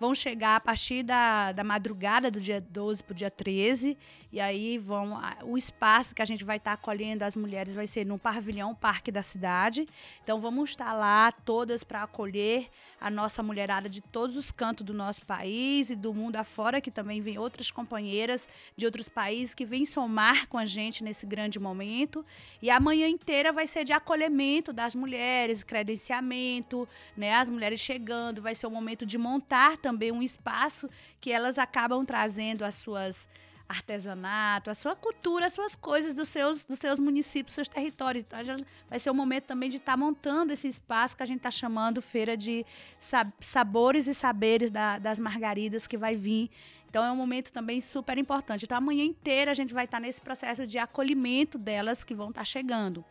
[0.00, 3.98] vão chegar a partir da, da madrugada do dia 12 para o dia 13.
[4.32, 5.20] E aí vão.
[5.44, 8.74] O espaço que a gente vai estar tá acolhendo as mulheres vai ser no pavilhão
[8.74, 9.86] Parque da Cidade.
[10.24, 12.69] Então vamos estar lá todas para acolher
[13.00, 16.90] a nossa mulherada de todos os cantos do nosso país e do mundo afora, que
[16.90, 21.58] também vem outras companheiras de outros países que vêm somar com a gente nesse grande
[21.58, 22.24] momento.
[22.60, 27.34] E a manhã inteira vai ser de acolhimento das mulheres, credenciamento, né?
[27.34, 30.88] As mulheres chegando, vai ser o momento de montar também um espaço
[31.20, 33.28] que elas acabam trazendo as suas
[33.70, 38.24] artesanato, a sua cultura, as suas coisas dos seus, dos seus municípios, seus territórios.
[38.24, 38.38] Então,
[38.88, 41.50] vai ser o momento também de estar tá montando esse espaço que a gente está
[41.50, 42.66] chamando Feira de
[43.40, 46.50] Sabores e Saberes da, das Margaridas, que vai vir.
[46.88, 48.64] Então, é um momento também super importante.
[48.64, 52.30] Então, amanhã inteira a gente vai estar tá nesse processo de acolhimento delas que vão
[52.30, 53.04] estar tá chegando.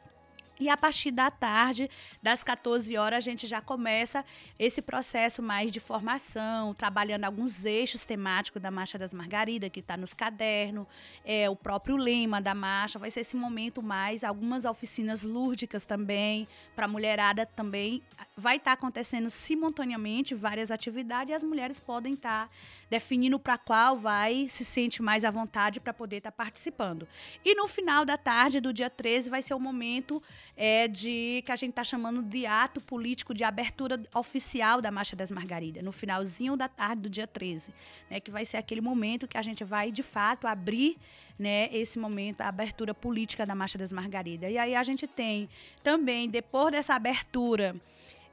[0.60, 1.90] E a partir da tarde,
[2.22, 4.26] das 14 horas, a gente já começa
[4.60, 9.96] esse processo mais de formação, trabalhando alguns eixos temáticos da Marcha das Margaridas, que está
[9.96, 10.86] nos cadernos,
[11.24, 13.00] é, o próprio lema da marcha.
[13.00, 16.46] Vai ser esse momento mais, algumas oficinas lúdicas também,
[16.76, 18.04] para a mulherada também.
[18.36, 22.54] Vai estar tá acontecendo simultaneamente várias atividades e as mulheres podem estar tá
[22.90, 27.08] definindo para qual vai se sente mais à vontade para poder estar tá participando.
[27.46, 30.22] E no final da tarde do dia 13 vai ser o momento
[30.56, 35.16] é, de que a gente está chamando de ato político de abertura oficial da Marcha
[35.16, 37.74] das Margaridas, no finalzinho da tarde do dia 13,
[38.10, 40.98] né, que vai ser aquele momento que a gente vai de fato abrir
[41.38, 44.52] né, esse momento, a abertura política da Marcha das Margaridas.
[44.52, 45.50] E aí a gente tem
[45.82, 47.76] também, depois dessa abertura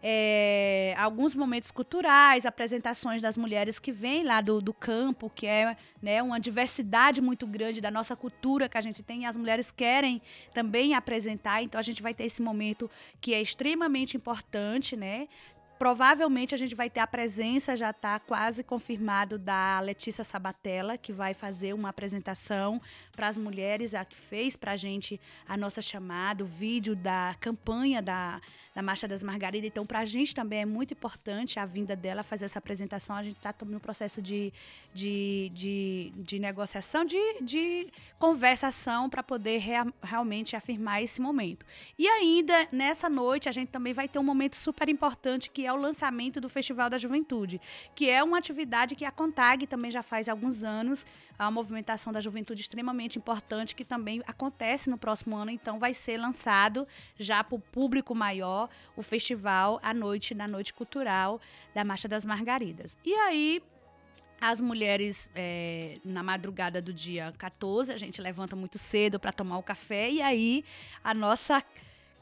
[0.09, 5.77] é, alguns momentos culturais, apresentações das mulheres que vêm lá do, do campo, que é
[6.01, 9.73] né, uma diversidade muito grande da nossa cultura que a gente tem, e as mulheres
[9.73, 10.23] querem
[10.55, 12.89] também apresentar, então a gente vai ter esse momento
[13.21, 15.27] que é extremamente importante, né?
[15.77, 21.13] Provavelmente a gente vai ter a presença, já está quase confirmado, da Letícia Sabatella, que
[21.13, 22.81] vai fazer uma apresentação
[23.13, 27.35] para as mulheres, a que fez para a gente a nossa chamada, o vídeo da
[27.41, 28.41] campanha da,
[28.77, 29.67] da Marcha das Margaridas.
[29.67, 33.17] Então, para a gente também é muito importante a vinda dela fazer essa apresentação.
[33.17, 34.53] A gente está no processo de,
[34.93, 41.65] de, de, de negociação, de, de conversação para poder rea, realmente afirmar esse momento.
[41.99, 45.73] E ainda, nessa noite, a gente também vai ter um momento super importante que é
[45.73, 47.59] o lançamento do Festival da Juventude,
[47.95, 51.07] que é uma atividade que a CONTAG também já faz alguns anos,
[51.45, 56.17] uma movimentação da juventude extremamente importante que também acontece no próximo ano, então vai ser
[56.19, 56.87] lançado
[57.19, 61.41] já para o público maior o festival à noite, na noite cultural
[61.75, 62.97] da Marcha das Margaridas.
[63.05, 63.63] E aí,
[64.41, 69.59] as mulheres, é, na madrugada do dia 14, a gente levanta muito cedo para tomar
[69.59, 70.65] o café, e aí
[71.03, 71.63] a nossa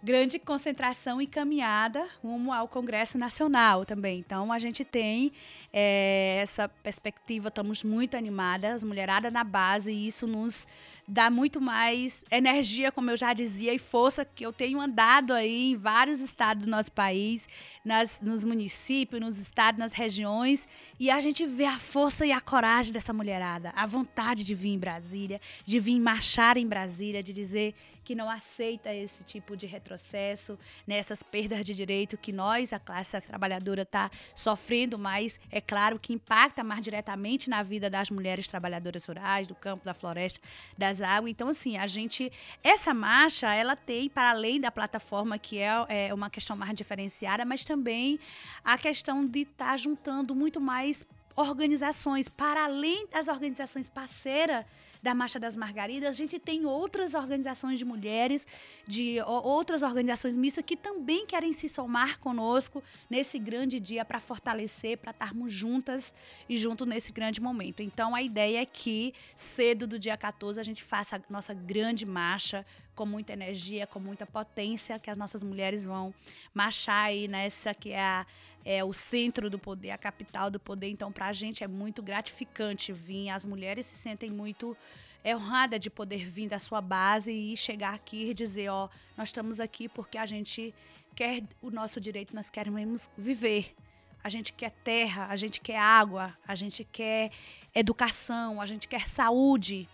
[0.05, 4.19] grande concentração e caminhada rumo ao Congresso Nacional também.
[4.19, 5.33] Então, a gente tem
[5.77, 10.69] é, essa perspectiva, estamos muito animadas, mulherada na base, e isso nos
[11.07, 15.73] dá muito mais energia, como eu já dizia, e força que eu tenho andado aí
[15.73, 17.49] em vários estados do nosso país,
[17.85, 20.69] nas, nos municípios, nos estados, nas regiões,
[20.99, 24.71] e a gente vê a força e a coragem dessa mulherada, a vontade de vir
[24.71, 29.67] em Brasília, de vir marchar em Brasília, de dizer que não aceita esse tipo de
[29.67, 35.61] retrocesso, nessas né, perdas de direito que nós, a classe trabalhadora, está sofrendo, mas é
[35.67, 40.41] claro que impacta mais diretamente na vida das mulheres trabalhadoras rurais, do campo, da floresta,
[40.77, 41.31] das águas.
[41.31, 42.31] Então, assim, a gente.
[42.63, 47.45] Essa marcha, ela tem, para além da plataforma, que é, é uma questão mais diferenciada,
[47.45, 48.19] mas também
[48.65, 51.05] a questão de estar tá juntando muito mais
[51.37, 54.65] organizações, para além das organizações parceiras
[55.05, 58.47] da Marcha das Margaridas, a gente tem outras organizações de mulheres,
[58.87, 64.97] de outras organizações mistas que também querem se somar conosco nesse grande dia para fortalecer,
[64.97, 66.11] para estarmos juntas
[66.49, 67.83] e junto nesse grande momento.
[67.83, 72.07] Então a ideia é que cedo do dia 14 a gente faça a nossa grande
[72.07, 76.15] marcha com muita energia, com muita potência, que as nossas mulheres vão
[76.55, 78.27] marchar aí nessa que é, a,
[78.65, 80.89] é o centro do poder, a capital do poder.
[80.89, 83.29] Então, para a gente é muito gratificante vir.
[83.29, 84.77] As mulheres se sentem muito
[85.25, 89.31] é honrada de poder vir da sua base e chegar aqui e dizer, ó, nós
[89.31, 90.75] estamos aqui porque a gente
[91.17, 93.75] quer o nosso direito, nós queremos viver.
[94.23, 97.31] A gente quer terra, a gente quer água, a gente quer
[97.75, 99.89] educação, a gente quer saúde,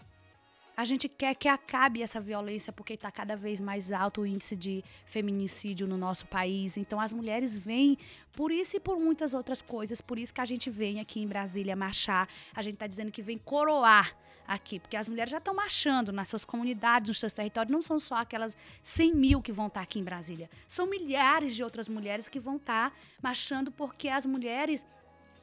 [0.76, 4.56] a gente quer que acabe essa violência porque está cada vez mais alto o índice
[4.56, 6.76] de feminicídio no nosso país.
[6.76, 7.98] Então as mulheres vêm
[8.32, 10.00] por isso e por muitas outras coisas.
[10.00, 12.28] Por isso que a gente vem aqui em Brasília marchar.
[12.54, 14.16] A gente está dizendo que vem coroar
[14.46, 17.72] aqui, porque as mulheres já estão marchando nas suas comunidades, nos seus territórios.
[17.72, 20.50] Não são só aquelas 100 mil que vão estar tá aqui em Brasília.
[20.66, 24.86] São milhares de outras mulheres que vão estar tá marchando porque as mulheres.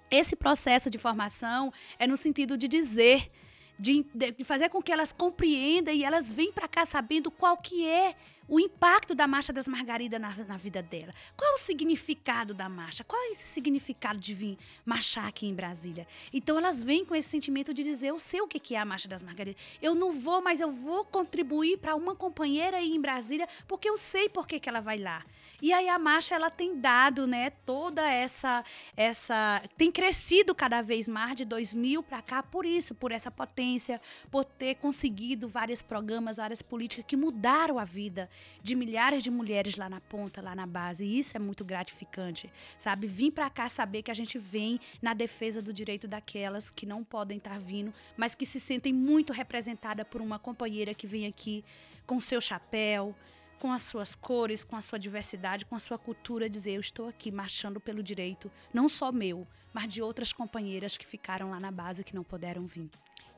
[0.09, 3.30] Esse processo de formação é no sentido de dizer
[3.80, 7.88] de, de, fazer com que elas compreendam e elas venham para cá sabendo qual que
[7.88, 8.15] é
[8.47, 11.13] o impacto da Marcha das Margaridas na, na, vida dela.
[11.36, 13.03] Qual é o significado da marcha?
[13.03, 16.07] Qual é esse significado de vir marchar aqui em Brasília?
[16.32, 19.07] Então elas vêm com esse sentimento de dizer, eu sei o que é a Marcha
[19.07, 19.61] das Margaridas.
[19.82, 23.97] Eu não vou, mas eu vou contribuir para uma companheira aí em Brasília, porque eu
[23.97, 25.25] sei por que, que ela vai lá.
[25.62, 28.64] E aí a marcha ela tem dado, né, toda essa
[28.95, 33.99] essa tem crescido cada vez mais de 2000 para cá por isso, por essa potência,
[34.30, 38.30] por ter conseguido vários programas, várias políticas que mudaram a vida
[38.62, 41.05] de milhares de mulheres lá na ponta, lá na base.
[41.05, 43.08] E isso é muito gratificante, sabe?
[43.08, 47.03] Vim para cá saber que a gente vem na defesa do direito daquelas que não
[47.03, 51.64] podem estar vindo, mas que se sentem muito representada por uma companheira que vem aqui
[52.05, 53.16] com seu chapéu,
[53.60, 57.08] com as suas cores, com a sua diversidade, com a sua cultura, dizer: eu estou
[57.08, 61.72] aqui marchando pelo direito, não só meu, mas de outras companheiras que ficaram lá na
[61.72, 62.89] base que não puderam vir.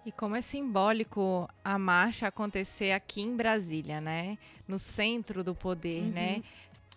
[0.05, 4.38] E como é simbólico a marcha acontecer aqui em Brasília, né?
[4.67, 6.11] No centro do poder, uhum.
[6.11, 6.43] né?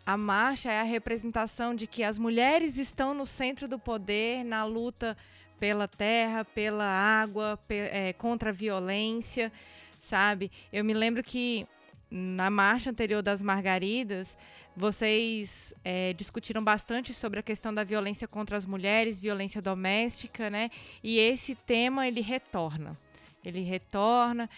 [0.05, 4.65] A marcha é a representação de que as mulheres estão no centro do poder na
[4.65, 5.17] luta
[5.61, 9.53] pela terra, pela água, pe é, contra a violência,
[10.01, 10.51] sabe?
[10.73, 11.67] Eu me lembro que
[12.15, 14.37] na marcha anterior das Margaridas,
[14.77, 20.71] vocês é, discutiram bastante sobre a questão da violência contra as mulheres, violência doméstica, né?
[21.03, 22.99] E esse tema ele retorna.
[23.43, 24.49] Ele retorna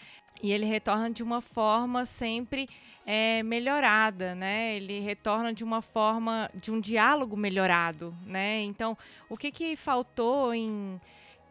[0.43, 2.69] e ele retorna de uma forma sempre
[3.07, 4.75] é, melhorada, né?
[4.75, 8.63] Ele retorna de uma forma de um diálogo melhorado, né?
[8.63, 8.99] Então,
[9.29, 11.01] o que que faltou em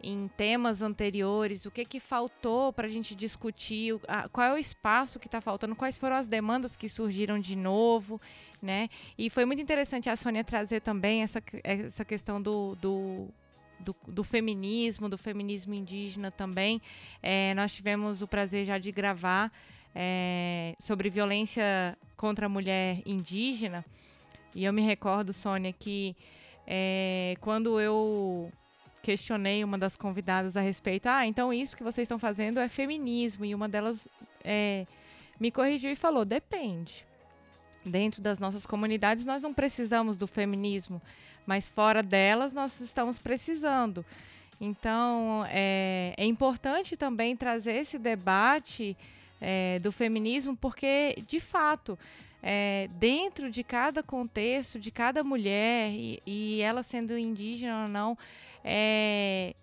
[0.04, 3.94] em temas anteriores, o que que faltou para a gente discutir,
[4.32, 8.20] qual é o espaço que está faltando, quais foram as demandas que surgiram de novo,
[8.60, 8.88] né?
[9.16, 13.28] E foi muito interessante a Sônia trazer também essa, essa questão do, do
[13.80, 16.80] do, do, feminismo, do feminismo indígena também.
[17.22, 19.52] É, nós tivemos o prazer já de gravar
[19.94, 23.84] é, sobre violência contra a mulher indígena.
[24.54, 26.16] E eu me recordo, Sônia, que
[26.66, 28.50] é, quando eu
[29.04, 31.06] questionei uma das convidadas a respeito.
[31.06, 33.44] Ah, então isso que vocês estão fazendo é feminismo.
[33.44, 34.08] E uma delas
[34.42, 34.86] é,
[35.38, 37.04] me corrigiu e falou: depende.
[37.84, 41.02] Dentro das nossas comunidades, nós não precisamos do feminismo,
[41.44, 44.02] mas fora delas, nós estamos precisando.
[44.58, 48.96] Então, é, é importante também trazer esse debate
[49.38, 51.98] é, do feminismo, porque, de fato,
[52.42, 58.16] é, dentro de cada contexto, de cada mulher, e, e ela sendo indígena ou não,
[58.64, 59.54] é,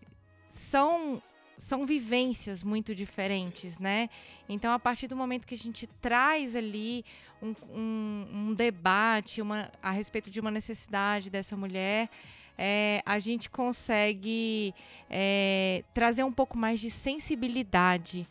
[0.49, 1.22] são
[1.58, 4.10] são vivências muito diferentes, né?
[4.49, 7.06] Então, a partir do momento que a gente traz ali
[7.39, 12.10] um, um, um debate uma, a respeito de uma necessidade dessa mulher,
[12.58, 14.74] é, a gente consegue
[15.08, 18.28] é, trazer um pouco mais de sensibilidade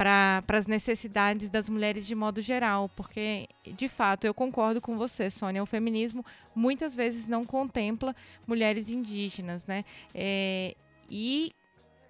[0.00, 3.46] para as necessidades das mulheres de modo geral, porque
[3.76, 6.24] de fato eu concordo com você, Sônia, o feminismo
[6.54, 9.84] muitas vezes não contempla mulheres indígenas, né?
[10.14, 10.74] É,
[11.10, 11.52] e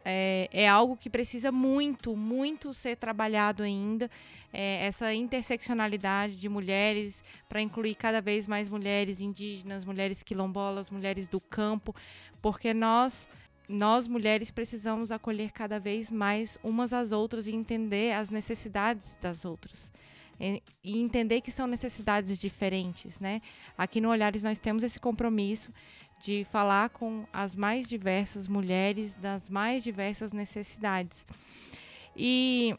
[0.04, 4.08] é, é, algo que precisa muito, muito ser trabalhado ainda.
[4.52, 11.26] É, essa interseccionalidade de mulheres para incluir cada vez mais mulheres indígenas, mulheres quilombolas, mulheres
[11.26, 11.92] do campo,
[12.40, 13.28] porque nós
[13.70, 19.44] nós mulheres precisamos acolher cada vez mais umas às outras e entender as necessidades das
[19.44, 19.92] outras.
[20.40, 20.60] E
[20.98, 23.40] entender que são necessidades diferentes, né?
[23.78, 25.70] Aqui no Olhares nós temos esse compromisso
[26.18, 31.24] de falar com as mais diversas mulheres das mais diversas necessidades.
[32.16, 32.74] E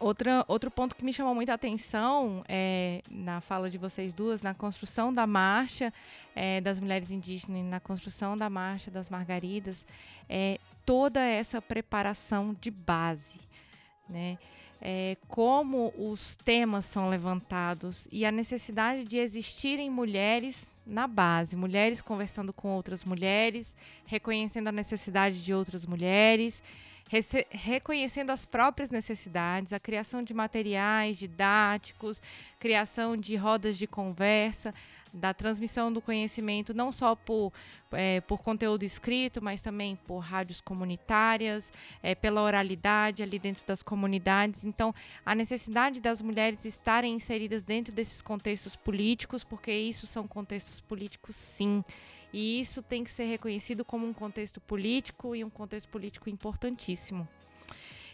[0.00, 4.54] Outra, outro ponto que me chamou muita atenção é, na fala de vocês duas, na
[4.54, 5.92] construção da marcha
[6.36, 9.84] é, das mulheres indígenas, na construção da marcha das margaridas,
[10.28, 13.40] é toda essa preparação de base,
[14.08, 14.38] né?
[14.80, 22.00] É, como os temas são levantados e a necessidade de existirem mulheres na base, mulheres
[22.00, 23.76] conversando com outras mulheres,
[24.06, 26.62] reconhecendo a necessidade de outras mulheres,
[27.50, 32.20] reconhecendo as próprias necessidades, a criação de materiais didáticos,
[32.58, 34.74] criação de rodas de conversa,
[35.12, 37.52] da transmissão do conhecimento, não só por,
[37.92, 43.82] é, por conteúdo escrito, mas também por rádios comunitárias, é, pela oralidade ali dentro das
[43.82, 44.64] comunidades.
[44.64, 44.94] Então,
[45.24, 51.34] a necessidade das mulheres estarem inseridas dentro desses contextos políticos, porque isso são contextos políticos,
[51.34, 51.84] sim.
[52.32, 57.26] E isso tem que ser reconhecido como um contexto político e um contexto político importantíssimo.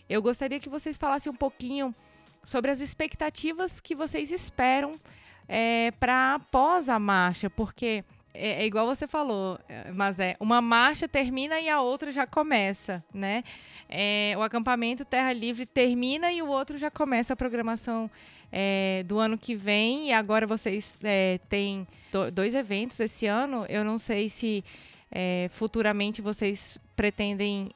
[0.08, 1.94] Eu gostaria que vocês falassem um pouquinho
[2.42, 5.00] sobre as expectativas que vocês esperam
[5.48, 8.04] é, para após a marcha, porque
[8.34, 12.26] é, é, igual você falou, é, mas é uma marcha termina e a outra já
[12.26, 13.44] começa, né?
[13.88, 18.10] É, o acampamento Terra Livre termina e o outro já começa a programação
[18.50, 20.08] é, do ano que vem.
[20.08, 23.64] E agora vocês é, têm do, dois eventos esse ano.
[23.68, 24.64] Eu não sei se
[25.12, 27.70] é, futuramente vocês pretendem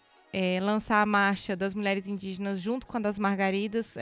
[0.60, 3.96] lançar a marcha das mulheres indígenas junto com a das Margaridas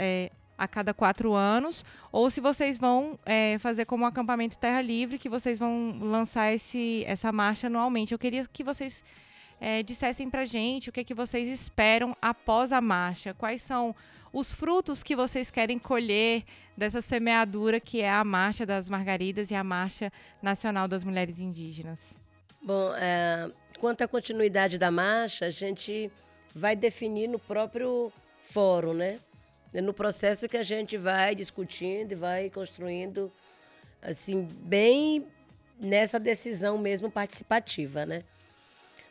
[0.56, 5.18] a cada quatro anos, ou se vocês vão é, fazer como um acampamento Terra Livre,
[5.18, 8.12] que vocês vão lançar esse, essa marcha anualmente.
[8.12, 9.04] Eu queria que vocês
[9.60, 13.94] é, dissessem para gente o que, é que vocês esperam após a marcha, quais são
[14.32, 16.44] os frutos que vocês querem colher
[16.76, 22.14] dessa semeadura que é a Marcha das Margaridas e a Marcha Nacional das Mulheres Indígenas.
[22.62, 26.10] Bom, é, quanto à continuidade da marcha, a gente
[26.54, 29.20] vai definir no próprio fórum, né?
[29.80, 33.32] No processo que a gente vai discutindo e vai construindo,
[34.02, 35.26] assim, bem
[35.78, 38.22] nessa decisão mesmo participativa, né?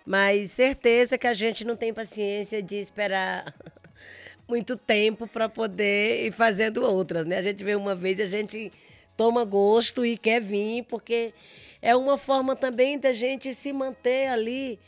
[0.06, 3.54] Mas certeza que a gente não tem paciência de esperar
[4.48, 7.38] muito tempo para poder ir fazendo outras, né?
[7.38, 8.72] A gente vê uma vez, a gente
[9.18, 11.34] toma gosto e quer vir, porque
[11.82, 14.80] é uma forma também da gente se manter ali é,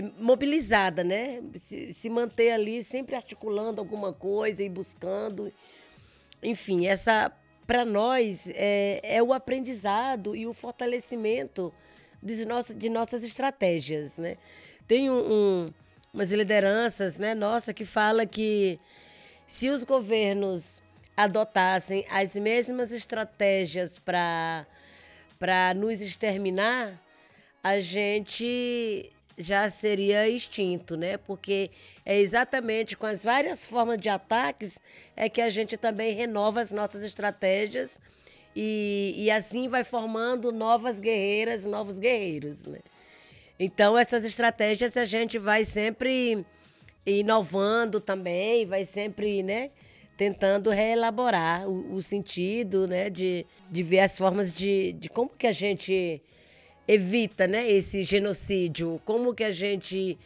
[0.00, 1.42] mobilizada, né?
[1.58, 5.52] Se, se manter ali sempre articulando alguma coisa e buscando.
[6.42, 7.30] Enfim, essa
[7.66, 11.72] para nós é, é o aprendizado e o fortalecimento
[12.22, 14.36] de, nossa, de nossas estratégias, né?
[14.86, 15.66] Tem um, um,
[16.12, 18.78] umas lideranças, né, nossa, que fala que
[19.46, 20.82] se os governos
[21.16, 24.66] adotassem as mesmas estratégias para
[25.38, 27.02] para nos exterminar,
[27.64, 31.16] a gente já seria extinto, né?
[31.16, 31.70] Porque
[32.04, 34.78] é exatamente com as várias formas de ataques
[35.16, 38.00] é que a gente também renova as nossas estratégias
[38.54, 42.80] e, e assim vai formando novas guerreiras, novos guerreiros, né?
[43.58, 46.44] Então, essas estratégias a gente vai sempre
[47.06, 49.70] inovando também, vai sempre, né?
[50.16, 53.08] Tentando reelaborar o, o sentido, né?
[53.08, 56.20] De, de ver as formas de, de como que a gente
[56.86, 57.70] evita, né?
[57.70, 60.18] Esse genocídio, como que a gente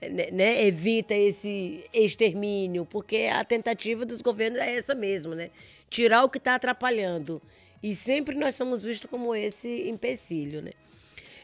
[0.00, 5.50] né, né, evita esse extermínio, porque a tentativa dos governos é essa mesmo, né?
[5.88, 7.40] Tirar o que está atrapalhando.
[7.82, 10.72] E sempre nós somos vistos como esse empecilho, né?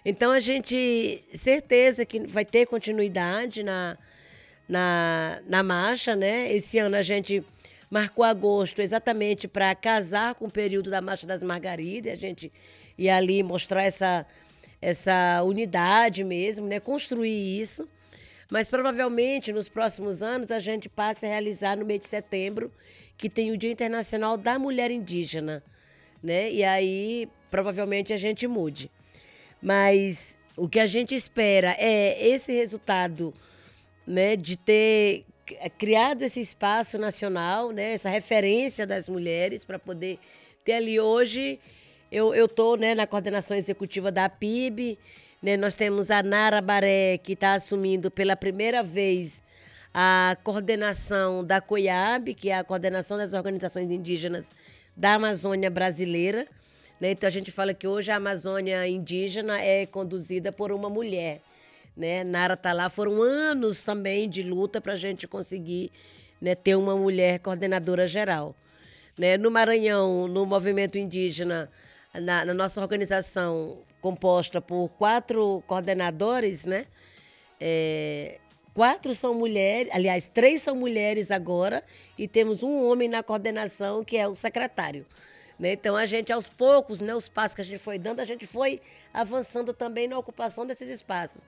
[0.05, 3.99] Então a gente, certeza que vai ter continuidade na,
[4.69, 6.53] na, na marcha, né?
[6.53, 7.45] Esse ano a gente
[7.91, 12.53] marcou agosto exatamente para casar com o período da Marcha das Margaridas, a gente
[12.99, 14.27] ia ali mostrar essa,
[14.81, 16.81] essa unidade mesmo, né?
[16.81, 17.89] Construir isso.
[18.51, 22.71] Mas provavelmente nos próximos anos a gente passe a realizar no mês de setembro,
[23.17, 25.63] que tem o Dia Internacional da Mulher Indígena,
[26.23, 26.51] né?
[26.51, 28.91] E aí provavelmente a gente mude.
[29.61, 33.35] Mas o que a gente espera é esse resultado,
[34.07, 35.25] né, de ter
[35.79, 40.19] criado esse espaço nacional, né, essa referência das mulheres para poder
[40.65, 41.59] ter ali hoje
[42.11, 44.99] eu tô, né, na coordenação executiva da PIB,
[45.43, 49.43] né, nós temos a Nara Baré que está assumindo pela primeira vez
[49.93, 54.51] a coordenação da COIAB, que é a coordenação das organizações indígenas
[54.97, 56.47] da Amazônia brasileira.
[57.01, 57.13] Né?
[57.13, 61.41] Então a gente fala que hoje a Amazônia indígena é conduzida por uma mulher.
[61.97, 62.23] Né?
[62.25, 65.91] Nara está lá, foram anos também de luta para a gente conseguir
[66.41, 68.55] né, ter uma mulher coordenadora geral.
[69.17, 69.39] Né?
[69.39, 71.71] No Maranhão, no movimento indígena,
[72.21, 76.87] na, na, nossa organização composta por quatro coordenadores, né?
[77.61, 78.39] É,
[78.75, 81.83] quatro são mulheres, aliás, três são mulheres agora,
[82.19, 85.07] e temos um homem na coordenação, que é o secretário.
[85.59, 85.73] Né?
[85.73, 88.47] Então, a gente, aos poucos, né, os passos que a gente foi dando, a gente
[88.47, 88.81] foi
[89.13, 91.47] avançando também na ocupação desses espaços.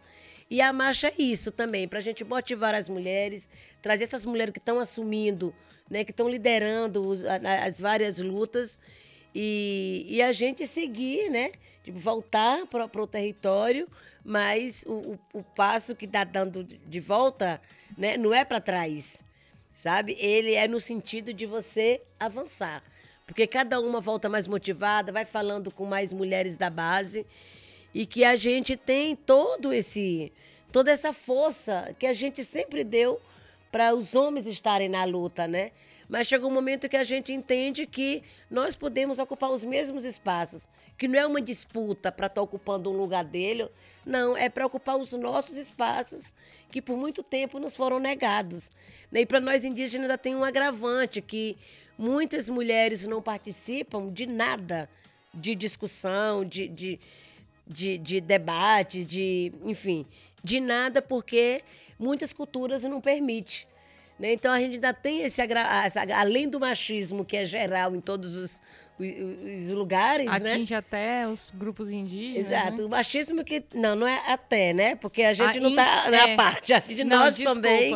[0.51, 3.49] E a marcha é isso também, para a gente motivar as mulheres,
[3.83, 5.55] trazer essas mulheres que estão assumindo,
[5.91, 7.13] né, que estão liderando
[7.67, 8.81] as várias lutas,
[9.41, 11.53] e, e, a gente seguir, né?
[11.85, 13.87] Tipo, voltar para o território,
[14.25, 17.61] mas o, o, o passo que está dando de volta
[17.97, 19.23] né, não é para trás,
[19.73, 20.17] sabe?
[20.19, 22.83] Ele é no sentido de você avançar.
[23.25, 27.25] Porque cada uma volta mais motivada, vai falando com mais mulheres da base
[27.95, 30.33] e que a gente tem todo esse
[30.73, 33.21] toda essa força que a gente sempre deu
[33.71, 35.71] para os homens estarem na luta, né?
[36.09, 40.69] Mas chega um momento que a gente entende que nós podemos ocupar os mesmos espaços,
[40.97, 43.69] que não é uma disputa para estar tá ocupando um lugar dele,
[44.07, 46.35] não, é para ocupar os nossos espaços
[46.71, 48.71] que por muito tempo nos foram negados.
[49.13, 49.21] Né?
[49.21, 51.57] E para nós indígenas ainda tem um agravante que
[51.99, 54.89] muitas mulheres não participam de nada
[55.35, 57.01] de discussão, de, de,
[57.67, 60.07] de, de debate, de, enfim,
[60.43, 61.63] de nada, porque
[61.99, 63.68] muitas culturas não permitem.
[64.19, 64.33] Né?
[64.33, 65.41] Então a gente ainda tem esse
[66.15, 68.63] além do machismo que é geral em todos os,
[68.99, 70.53] os lugares, né?
[70.53, 70.79] Atinge né?
[70.79, 72.51] até os grupos indígenas.
[72.51, 72.79] Exato.
[72.79, 72.85] Né?
[72.85, 73.65] O machismo que.
[73.73, 74.97] Não, não é até, né?
[74.97, 76.37] Porque a gente a não está na é.
[76.37, 76.73] parte.
[76.73, 77.55] A gente, não, nós desculpa.
[77.55, 77.95] também.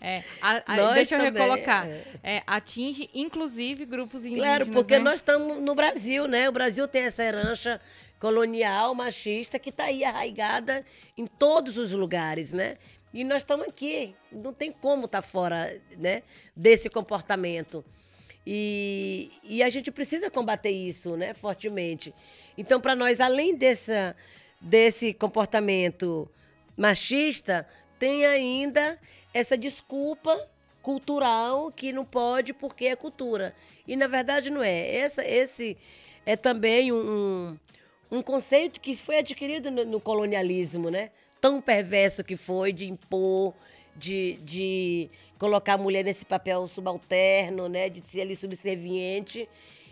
[0.00, 1.86] É, a, a, nós deixa eu também, recolocar.
[1.86, 2.02] É.
[2.22, 2.42] é.
[2.46, 4.46] atinge, inclusive, grupos indígenas.
[4.46, 5.04] Claro, porque né?
[5.04, 6.46] nós estamos no Brasil, né?
[6.48, 7.80] O Brasil tem essa herança
[8.18, 10.84] colonial, machista, que está aí arraigada
[11.16, 12.76] em todos os lugares, né?
[13.12, 16.22] E nós estamos aqui, não tem como estar tá fora né,
[16.54, 17.84] desse comportamento.
[18.46, 22.14] E, e a gente precisa combater isso né, fortemente.
[22.56, 24.16] Então, para nós, além dessa,
[24.60, 26.28] desse comportamento
[26.76, 27.66] machista,
[27.98, 28.98] tem ainda
[29.34, 30.48] essa desculpa
[30.82, 33.54] cultural que não pode porque é cultura.
[33.86, 34.96] E, na verdade, não é.
[34.96, 35.76] Essa, esse
[36.24, 37.58] é também um,
[38.10, 41.10] um conceito que foi adquirido no, no colonialismo, né?
[41.40, 43.54] Tão perverso que foi de impor,
[43.96, 47.88] de, de colocar a mulher nesse papel subalterno, né?
[47.88, 49.48] De ser ali subserviente.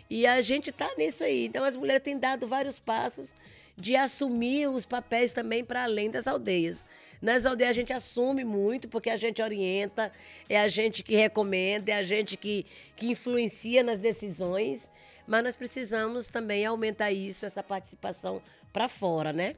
[0.09, 1.45] E a gente está nisso aí.
[1.45, 3.33] Então as mulheres têm dado vários passos
[3.77, 6.83] de assumir os papéis também para além das aldeias.
[7.21, 10.11] Nas aldeias a gente assume muito, porque a gente orienta,
[10.49, 14.89] é a gente que recomenda, é a gente que, que influencia nas decisões,
[15.27, 18.41] mas nós precisamos também aumentar isso, essa participação
[18.73, 19.55] para fora, né?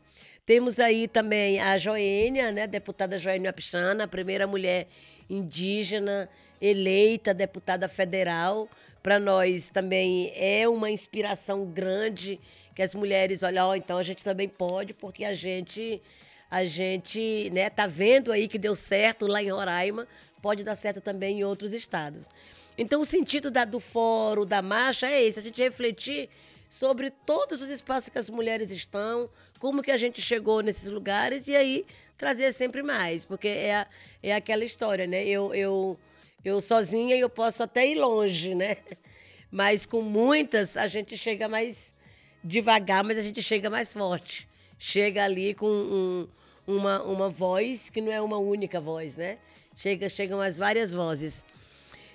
[0.50, 4.88] Temos aí também a Joênia, né, deputada Joênia Pichana, a primeira mulher
[5.30, 6.28] indígena
[6.60, 8.68] eleita deputada federal.
[9.04, 12.39] Para nós também é uma inspiração grande
[12.74, 16.02] que as mulheres olham, oh, então a gente também pode, porque a gente
[16.50, 20.08] a gente, né, tá vendo aí que deu certo lá em Roraima,
[20.41, 22.28] pode dar certo também em outros estados.
[22.76, 26.28] Então o sentido da, do fórum, da marcha é esse, a gente refletir
[26.70, 31.47] sobre todos os espaços que as mulheres estão, como que a gente chegou nesses lugares
[31.47, 31.84] e aí
[32.15, 33.88] trazer sempre mais, porque é,
[34.22, 35.26] é aquela história, né?
[35.26, 35.99] Eu, eu,
[36.45, 38.78] eu sozinha eu posso até ir longe, né?
[39.51, 41.95] Mas com muitas a gente chega mais
[42.43, 44.47] devagar, mas a gente chega mais forte.
[44.78, 46.28] Chega ali com um,
[46.67, 49.39] uma, uma voz que não é uma única voz, né?
[49.76, 51.43] Chega, chegam as várias vozes.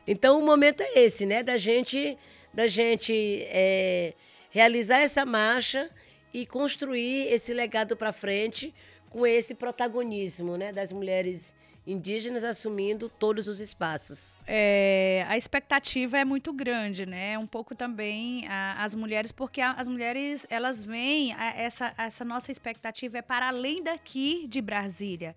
[0.06, 1.42] Então o momento é esse, né?
[1.42, 2.16] Da gente,
[2.54, 3.12] da gente
[3.48, 4.14] é,
[4.54, 5.90] realizar essa marcha
[6.32, 8.72] e construir esse legado para frente
[9.10, 14.36] com esse protagonismo né, das mulheres indígenas assumindo todos os espaços.
[14.46, 17.36] É, a expectativa é muito grande, né?
[17.36, 22.52] Um pouco também a, as mulheres, porque a, as mulheres elas a, essa, essa nossa
[22.52, 25.34] expectativa é para além daqui de Brasília.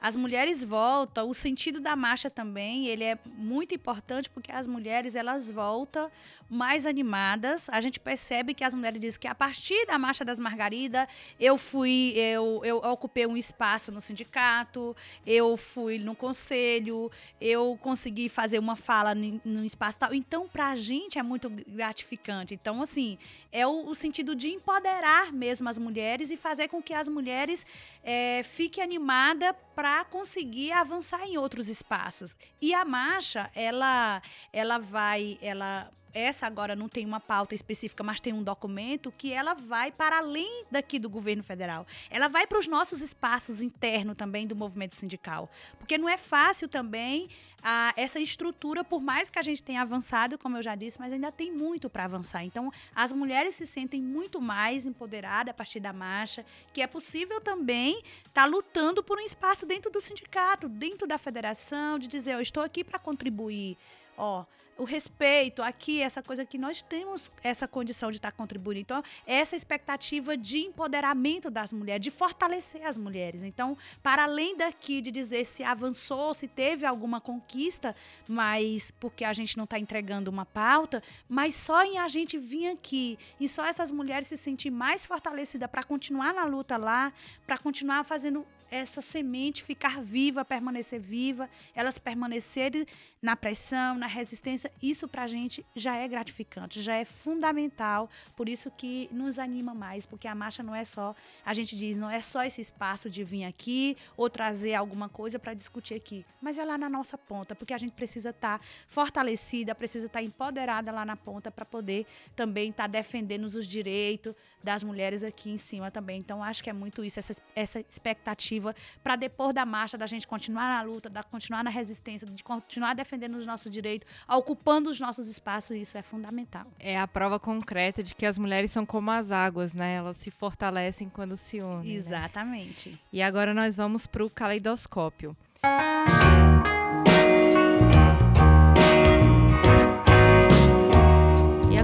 [0.00, 5.14] As mulheres voltam, o sentido da marcha também, ele é muito importante porque as mulheres
[5.14, 6.10] elas voltam
[6.48, 7.68] mais animadas.
[7.68, 11.06] A gente percebe que as mulheres dizem que a partir da marcha das Margaridas,
[11.38, 14.96] eu fui, eu, eu ocupei um espaço no sindicato,
[15.26, 20.14] eu fui no conselho, eu consegui fazer uma fala no espaço tal.
[20.14, 22.54] Então, para a gente é muito gratificante.
[22.54, 23.18] Então, assim,
[23.52, 27.66] é o, o sentido de empoderar mesmo as mulheres e fazer com que as mulheres
[28.02, 32.36] é, fiquem animadas para conseguir avançar em outros espaços.
[32.60, 34.22] E a marcha, ela,
[34.52, 39.32] ela vai, ela essa agora não tem uma pauta específica, mas tem um documento que
[39.32, 41.86] ela vai para além daqui do governo federal.
[42.10, 45.48] Ela vai para os nossos espaços internos também do movimento sindical.
[45.78, 47.28] Porque não é fácil também
[47.62, 51.12] a, essa estrutura, por mais que a gente tenha avançado, como eu já disse, mas
[51.12, 52.44] ainda tem muito para avançar.
[52.44, 57.40] Então, as mulheres se sentem muito mais empoderadas a partir da marcha, que é possível
[57.40, 62.34] também estar tá lutando por um espaço dentro do sindicato, dentro da federação, de dizer,
[62.34, 63.76] eu estou aqui para contribuir.
[64.16, 64.44] Ó,
[64.80, 68.80] o respeito aqui, essa coisa que nós temos essa condição de estar contribuindo.
[68.80, 73.44] Então, essa expectativa de empoderamento das mulheres, de fortalecer as mulheres.
[73.44, 77.94] Então, para além daqui de dizer se avançou, se teve alguma conquista,
[78.26, 82.68] mas porque a gente não está entregando uma pauta, mas só em a gente vir
[82.68, 87.12] aqui e só essas mulheres se sentir mais fortalecidas para continuar na luta lá,
[87.46, 92.86] para continuar fazendo essa semente ficar viva, permanecer viva, elas permanecerem
[93.20, 98.48] na pressão, na resistência, isso para a gente já é gratificante, já é fundamental, por
[98.48, 101.14] isso que nos anima mais, porque a marcha não é só,
[101.44, 105.38] a gente diz, não é só esse espaço de vir aqui ou trazer alguma coisa
[105.38, 108.64] para discutir aqui, mas é lá na nossa ponta, porque a gente precisa estar tá
[108.88, 113.66] fortalecida, precisa estar tá empoderada lá na ponta para poder também estar tá defendendo os
[113.66, 116.18] direitos das mulheres aqui em cima também.
[116.18, 118.59] Então, acho que é muito isso, essa, essa expectativa
[119.02, 122.94] para depois da marcha, da gente continuar na luta, da continuar na resistência, de continuar
[122.94, 126.66] defendendo os nossos direitos, ocupando os nossos espaços, e isso é fundamental.
[126.78, 129.94] É a prova concreta de que as mulheres são como as águas, né?
[129.94, 131.90] Elas se fortalecem quando se unem.
[131.90, 131.94] Né?
[131.94, 132.90] Exatamente.
[132.90, 132.98] Né?
[133.12, 135.36] E agora nós vamos para o caleidoscópio.
[135.62, 136.89] E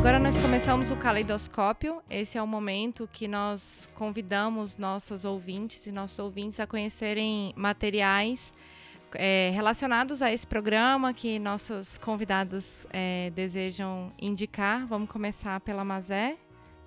[0.07, 2.00] agora nós começamos o caleidoscópio.
[2.09, 8.54] Esse é o momento que nós convidamos nossas ouvintes e nossos ouvintes a conhecerem materiais
[9.14, 14.86] é, relacionados a esse programa que nossas convidadas é, desejam indicar.
[14.86, 16.36] Vamos começar pela Mazé.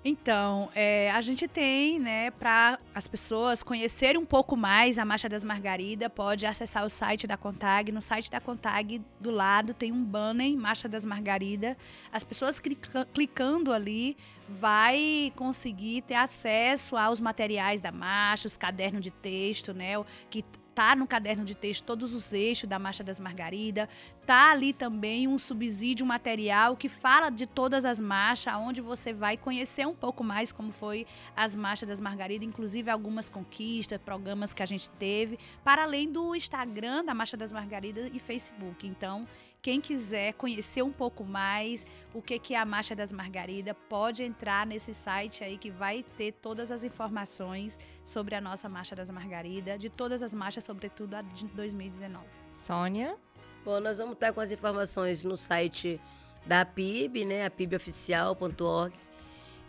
[0.02, 5.28] Então, é, a gente tem, né, para as pessoas conhecerem um pouco mais a Marcha
[5.28, 7.92] das Margaridas, pode acessar o site da Contag.
[7.92, 11.76] No site da Contag, do lado, tem um banner, Marcha das Margaridas.
[12.10, 14.16] As pessoas clica, clicando ali,
[14.48, 20.42] vai conseguir ter acesso aos materiais da marcha, os cadernos de texto, né, que
[20.74, 23.88] tá no caderno de texto todos os eixos da Marcha das Margaridas,
[24.24, 29.36] tá ali também um subsídio material que fala de todas as marchas, onde você vai
[29.36, 31.06] conhecer um pouco mais como foi
[31.36, 36.34] as Marchas das Margaridas, inclusive algumas conquistas, programas que a gente teve, para além do
[36.34, 38.86] Instagram da Marcha das Margaridas e Facebook.
[38.86, 39.26] Então,
[39.62, 44.22] quem quiser conhecer um pouco mais o que, que é a Marcha das Margaridas, pode
[44.22, 49.10] entrar nesse site aí que vai ter todas as informações sobre a nossa Marcha das
[49.10, 52.24] Margaridas, de todas as marchas, sobretudo a de 2019.
[52.50, 53.16] Sônia?
[53.64, 56.00] Bom, nós vamos estar com as informações no site
[56.46, 58.94] da PIB, né, apiboficial.org.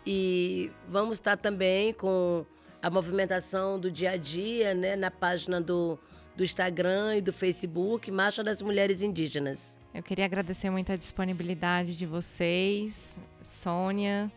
[0.06, 2.44] E vamos estar também com
[2.80, 5.98] a movimentação do dia a dia, né, na página do,
[6.34, 9.81] do Instagram e do Facebook, Marcha das Mulheres Indígenas.
[9.94, 14.32] Eu queria agradecer muito a disponibilidade de vocês, Sônia,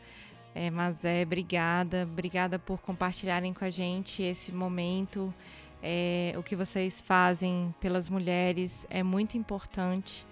[0.53, 2.03] é, Mazé, obrigada.
[2.03, 5.33] Obrigada por compartilharem com a gente esse momento.
[5.83, 10.25] É, o que vocês fazem pelas mulheres é muito importante.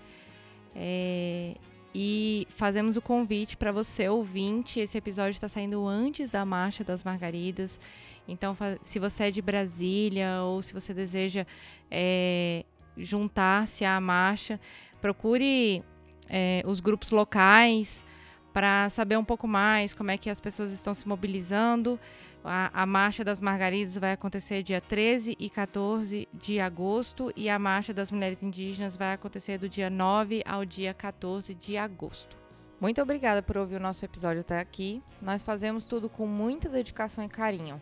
[0.76, 1.55] É,
[1.95, 4.80] e fazemos o convite para você, ouvinte.
[4.80, 7.80] Esse episódio está saindo antes da Marcha das Margaridas.
[8.28, 11.45] Então, se você é de Brasília ou se você deseja
[11.91, 12.65] é,
[12.97, 14.59] juntar-se à marcha,
[15.04, 15.84] procure
[16.30, 18.06] é, os grupos locais
[18.54, 21.99] para saber um pouco mais como é que as pessoas estão se mobilizando.
[22.41, 27.60] A, a, Marcha das Margaridas vai acontecer dia 13 e 14 de agosto e a
[27.60, 32.38] Marcha das Mulheres Indígenas vai acontecer do dia 9 ao dia 14 de agosto.
[32.80, 35.04] Muito obrigada por ouvir o nosso episódio até aqui.
[35.22, 37.82] Nós fazemos tudo com muita dedicação e carinho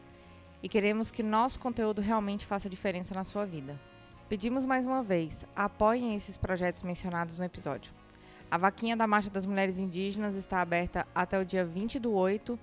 [0.63, 3.79] e queremos que nosso conteúdo realmente faça diferença na sua vida.
[4.31, 7.91] Pedimos mais uma vez, apoiem esses projetos mencionados no episódio.
[8.49, 12.57] A vaquinha da Marcha das Mulheres Indígenas está aberta até o dia 20 do 8.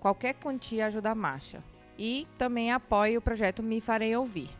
[0.00, 1.64] Qualquer quantia ajuda a marcha.
[1.98, 4.50] E também apoie o projeto Me Farei Ouvir.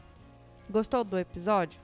[0.70, 1.78] Gostou do episódio?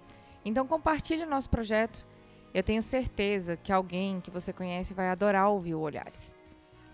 [0.47, 2.07] Então compartilhe o nosso projeto.
[2.55, 6.35] Eu tenho certeza que alguém que você conhece vai adorar ouvir o Olhares.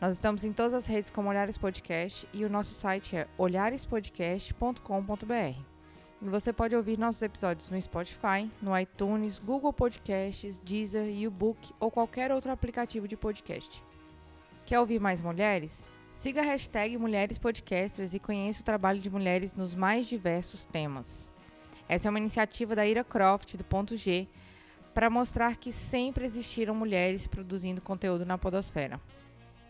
[0.00, 5.75] Nós estamos em todas as redes como Olhares Podcast e o nosso site é olharespodcast.com.br.
[6.28, 12.32] Você pode ouvir nossos episódios no Spotify, no iTunes, Google Podcasts, Deezer, YouBook ou qualquer
[12.32, 13.80] outro aplicativo de podcast.
[14.64, 15.88] Quer ouvir mais mulheres?
[16.10, 21.30] Siga a hashtag Mulheres Podcasters e conheça o trabalho de mulheres nos mais diversos temas.
[21.88, 24.26] Essa é uma iniciativa da Ira Croft, do Ponto G,
[24.92, 29.00] para mostrar que sempre existiram mulheres produzindo conteúdo na podosfera.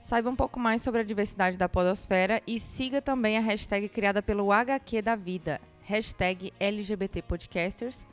[0.01, 4.23] Saiba um pouco mais sobre a diversidade da podosfera e siga também a hashtag criada
[4.23, 8.07] pelo HQ da Vida, hashtag LGBT Podcasters,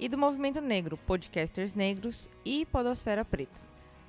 [0.00, 3.60] e do Movimento Negro, Podcasters Negros e Podosfera Preta.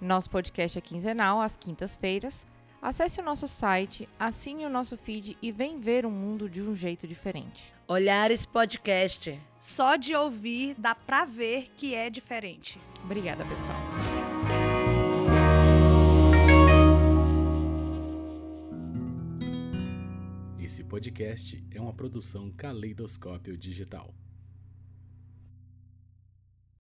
[0.01, 2.47] Nosso podcast é quinzenal, às quintas-feiras.
[2.81, 6.73] Acesse o nosso site, assine o nosso feed e vem ver o mundo de um
[6.73, 7.71] jeito diferente.
[7.87, 9.39] Olhares Podcast.
[9.59, 12.79] Só de ouvir dá pra ver que é diferente.
[13.03, 14.72] Obrigada, pessoal.
[20.74, 24.11] Esse podcast é uma produção Caleidoscópio Digital.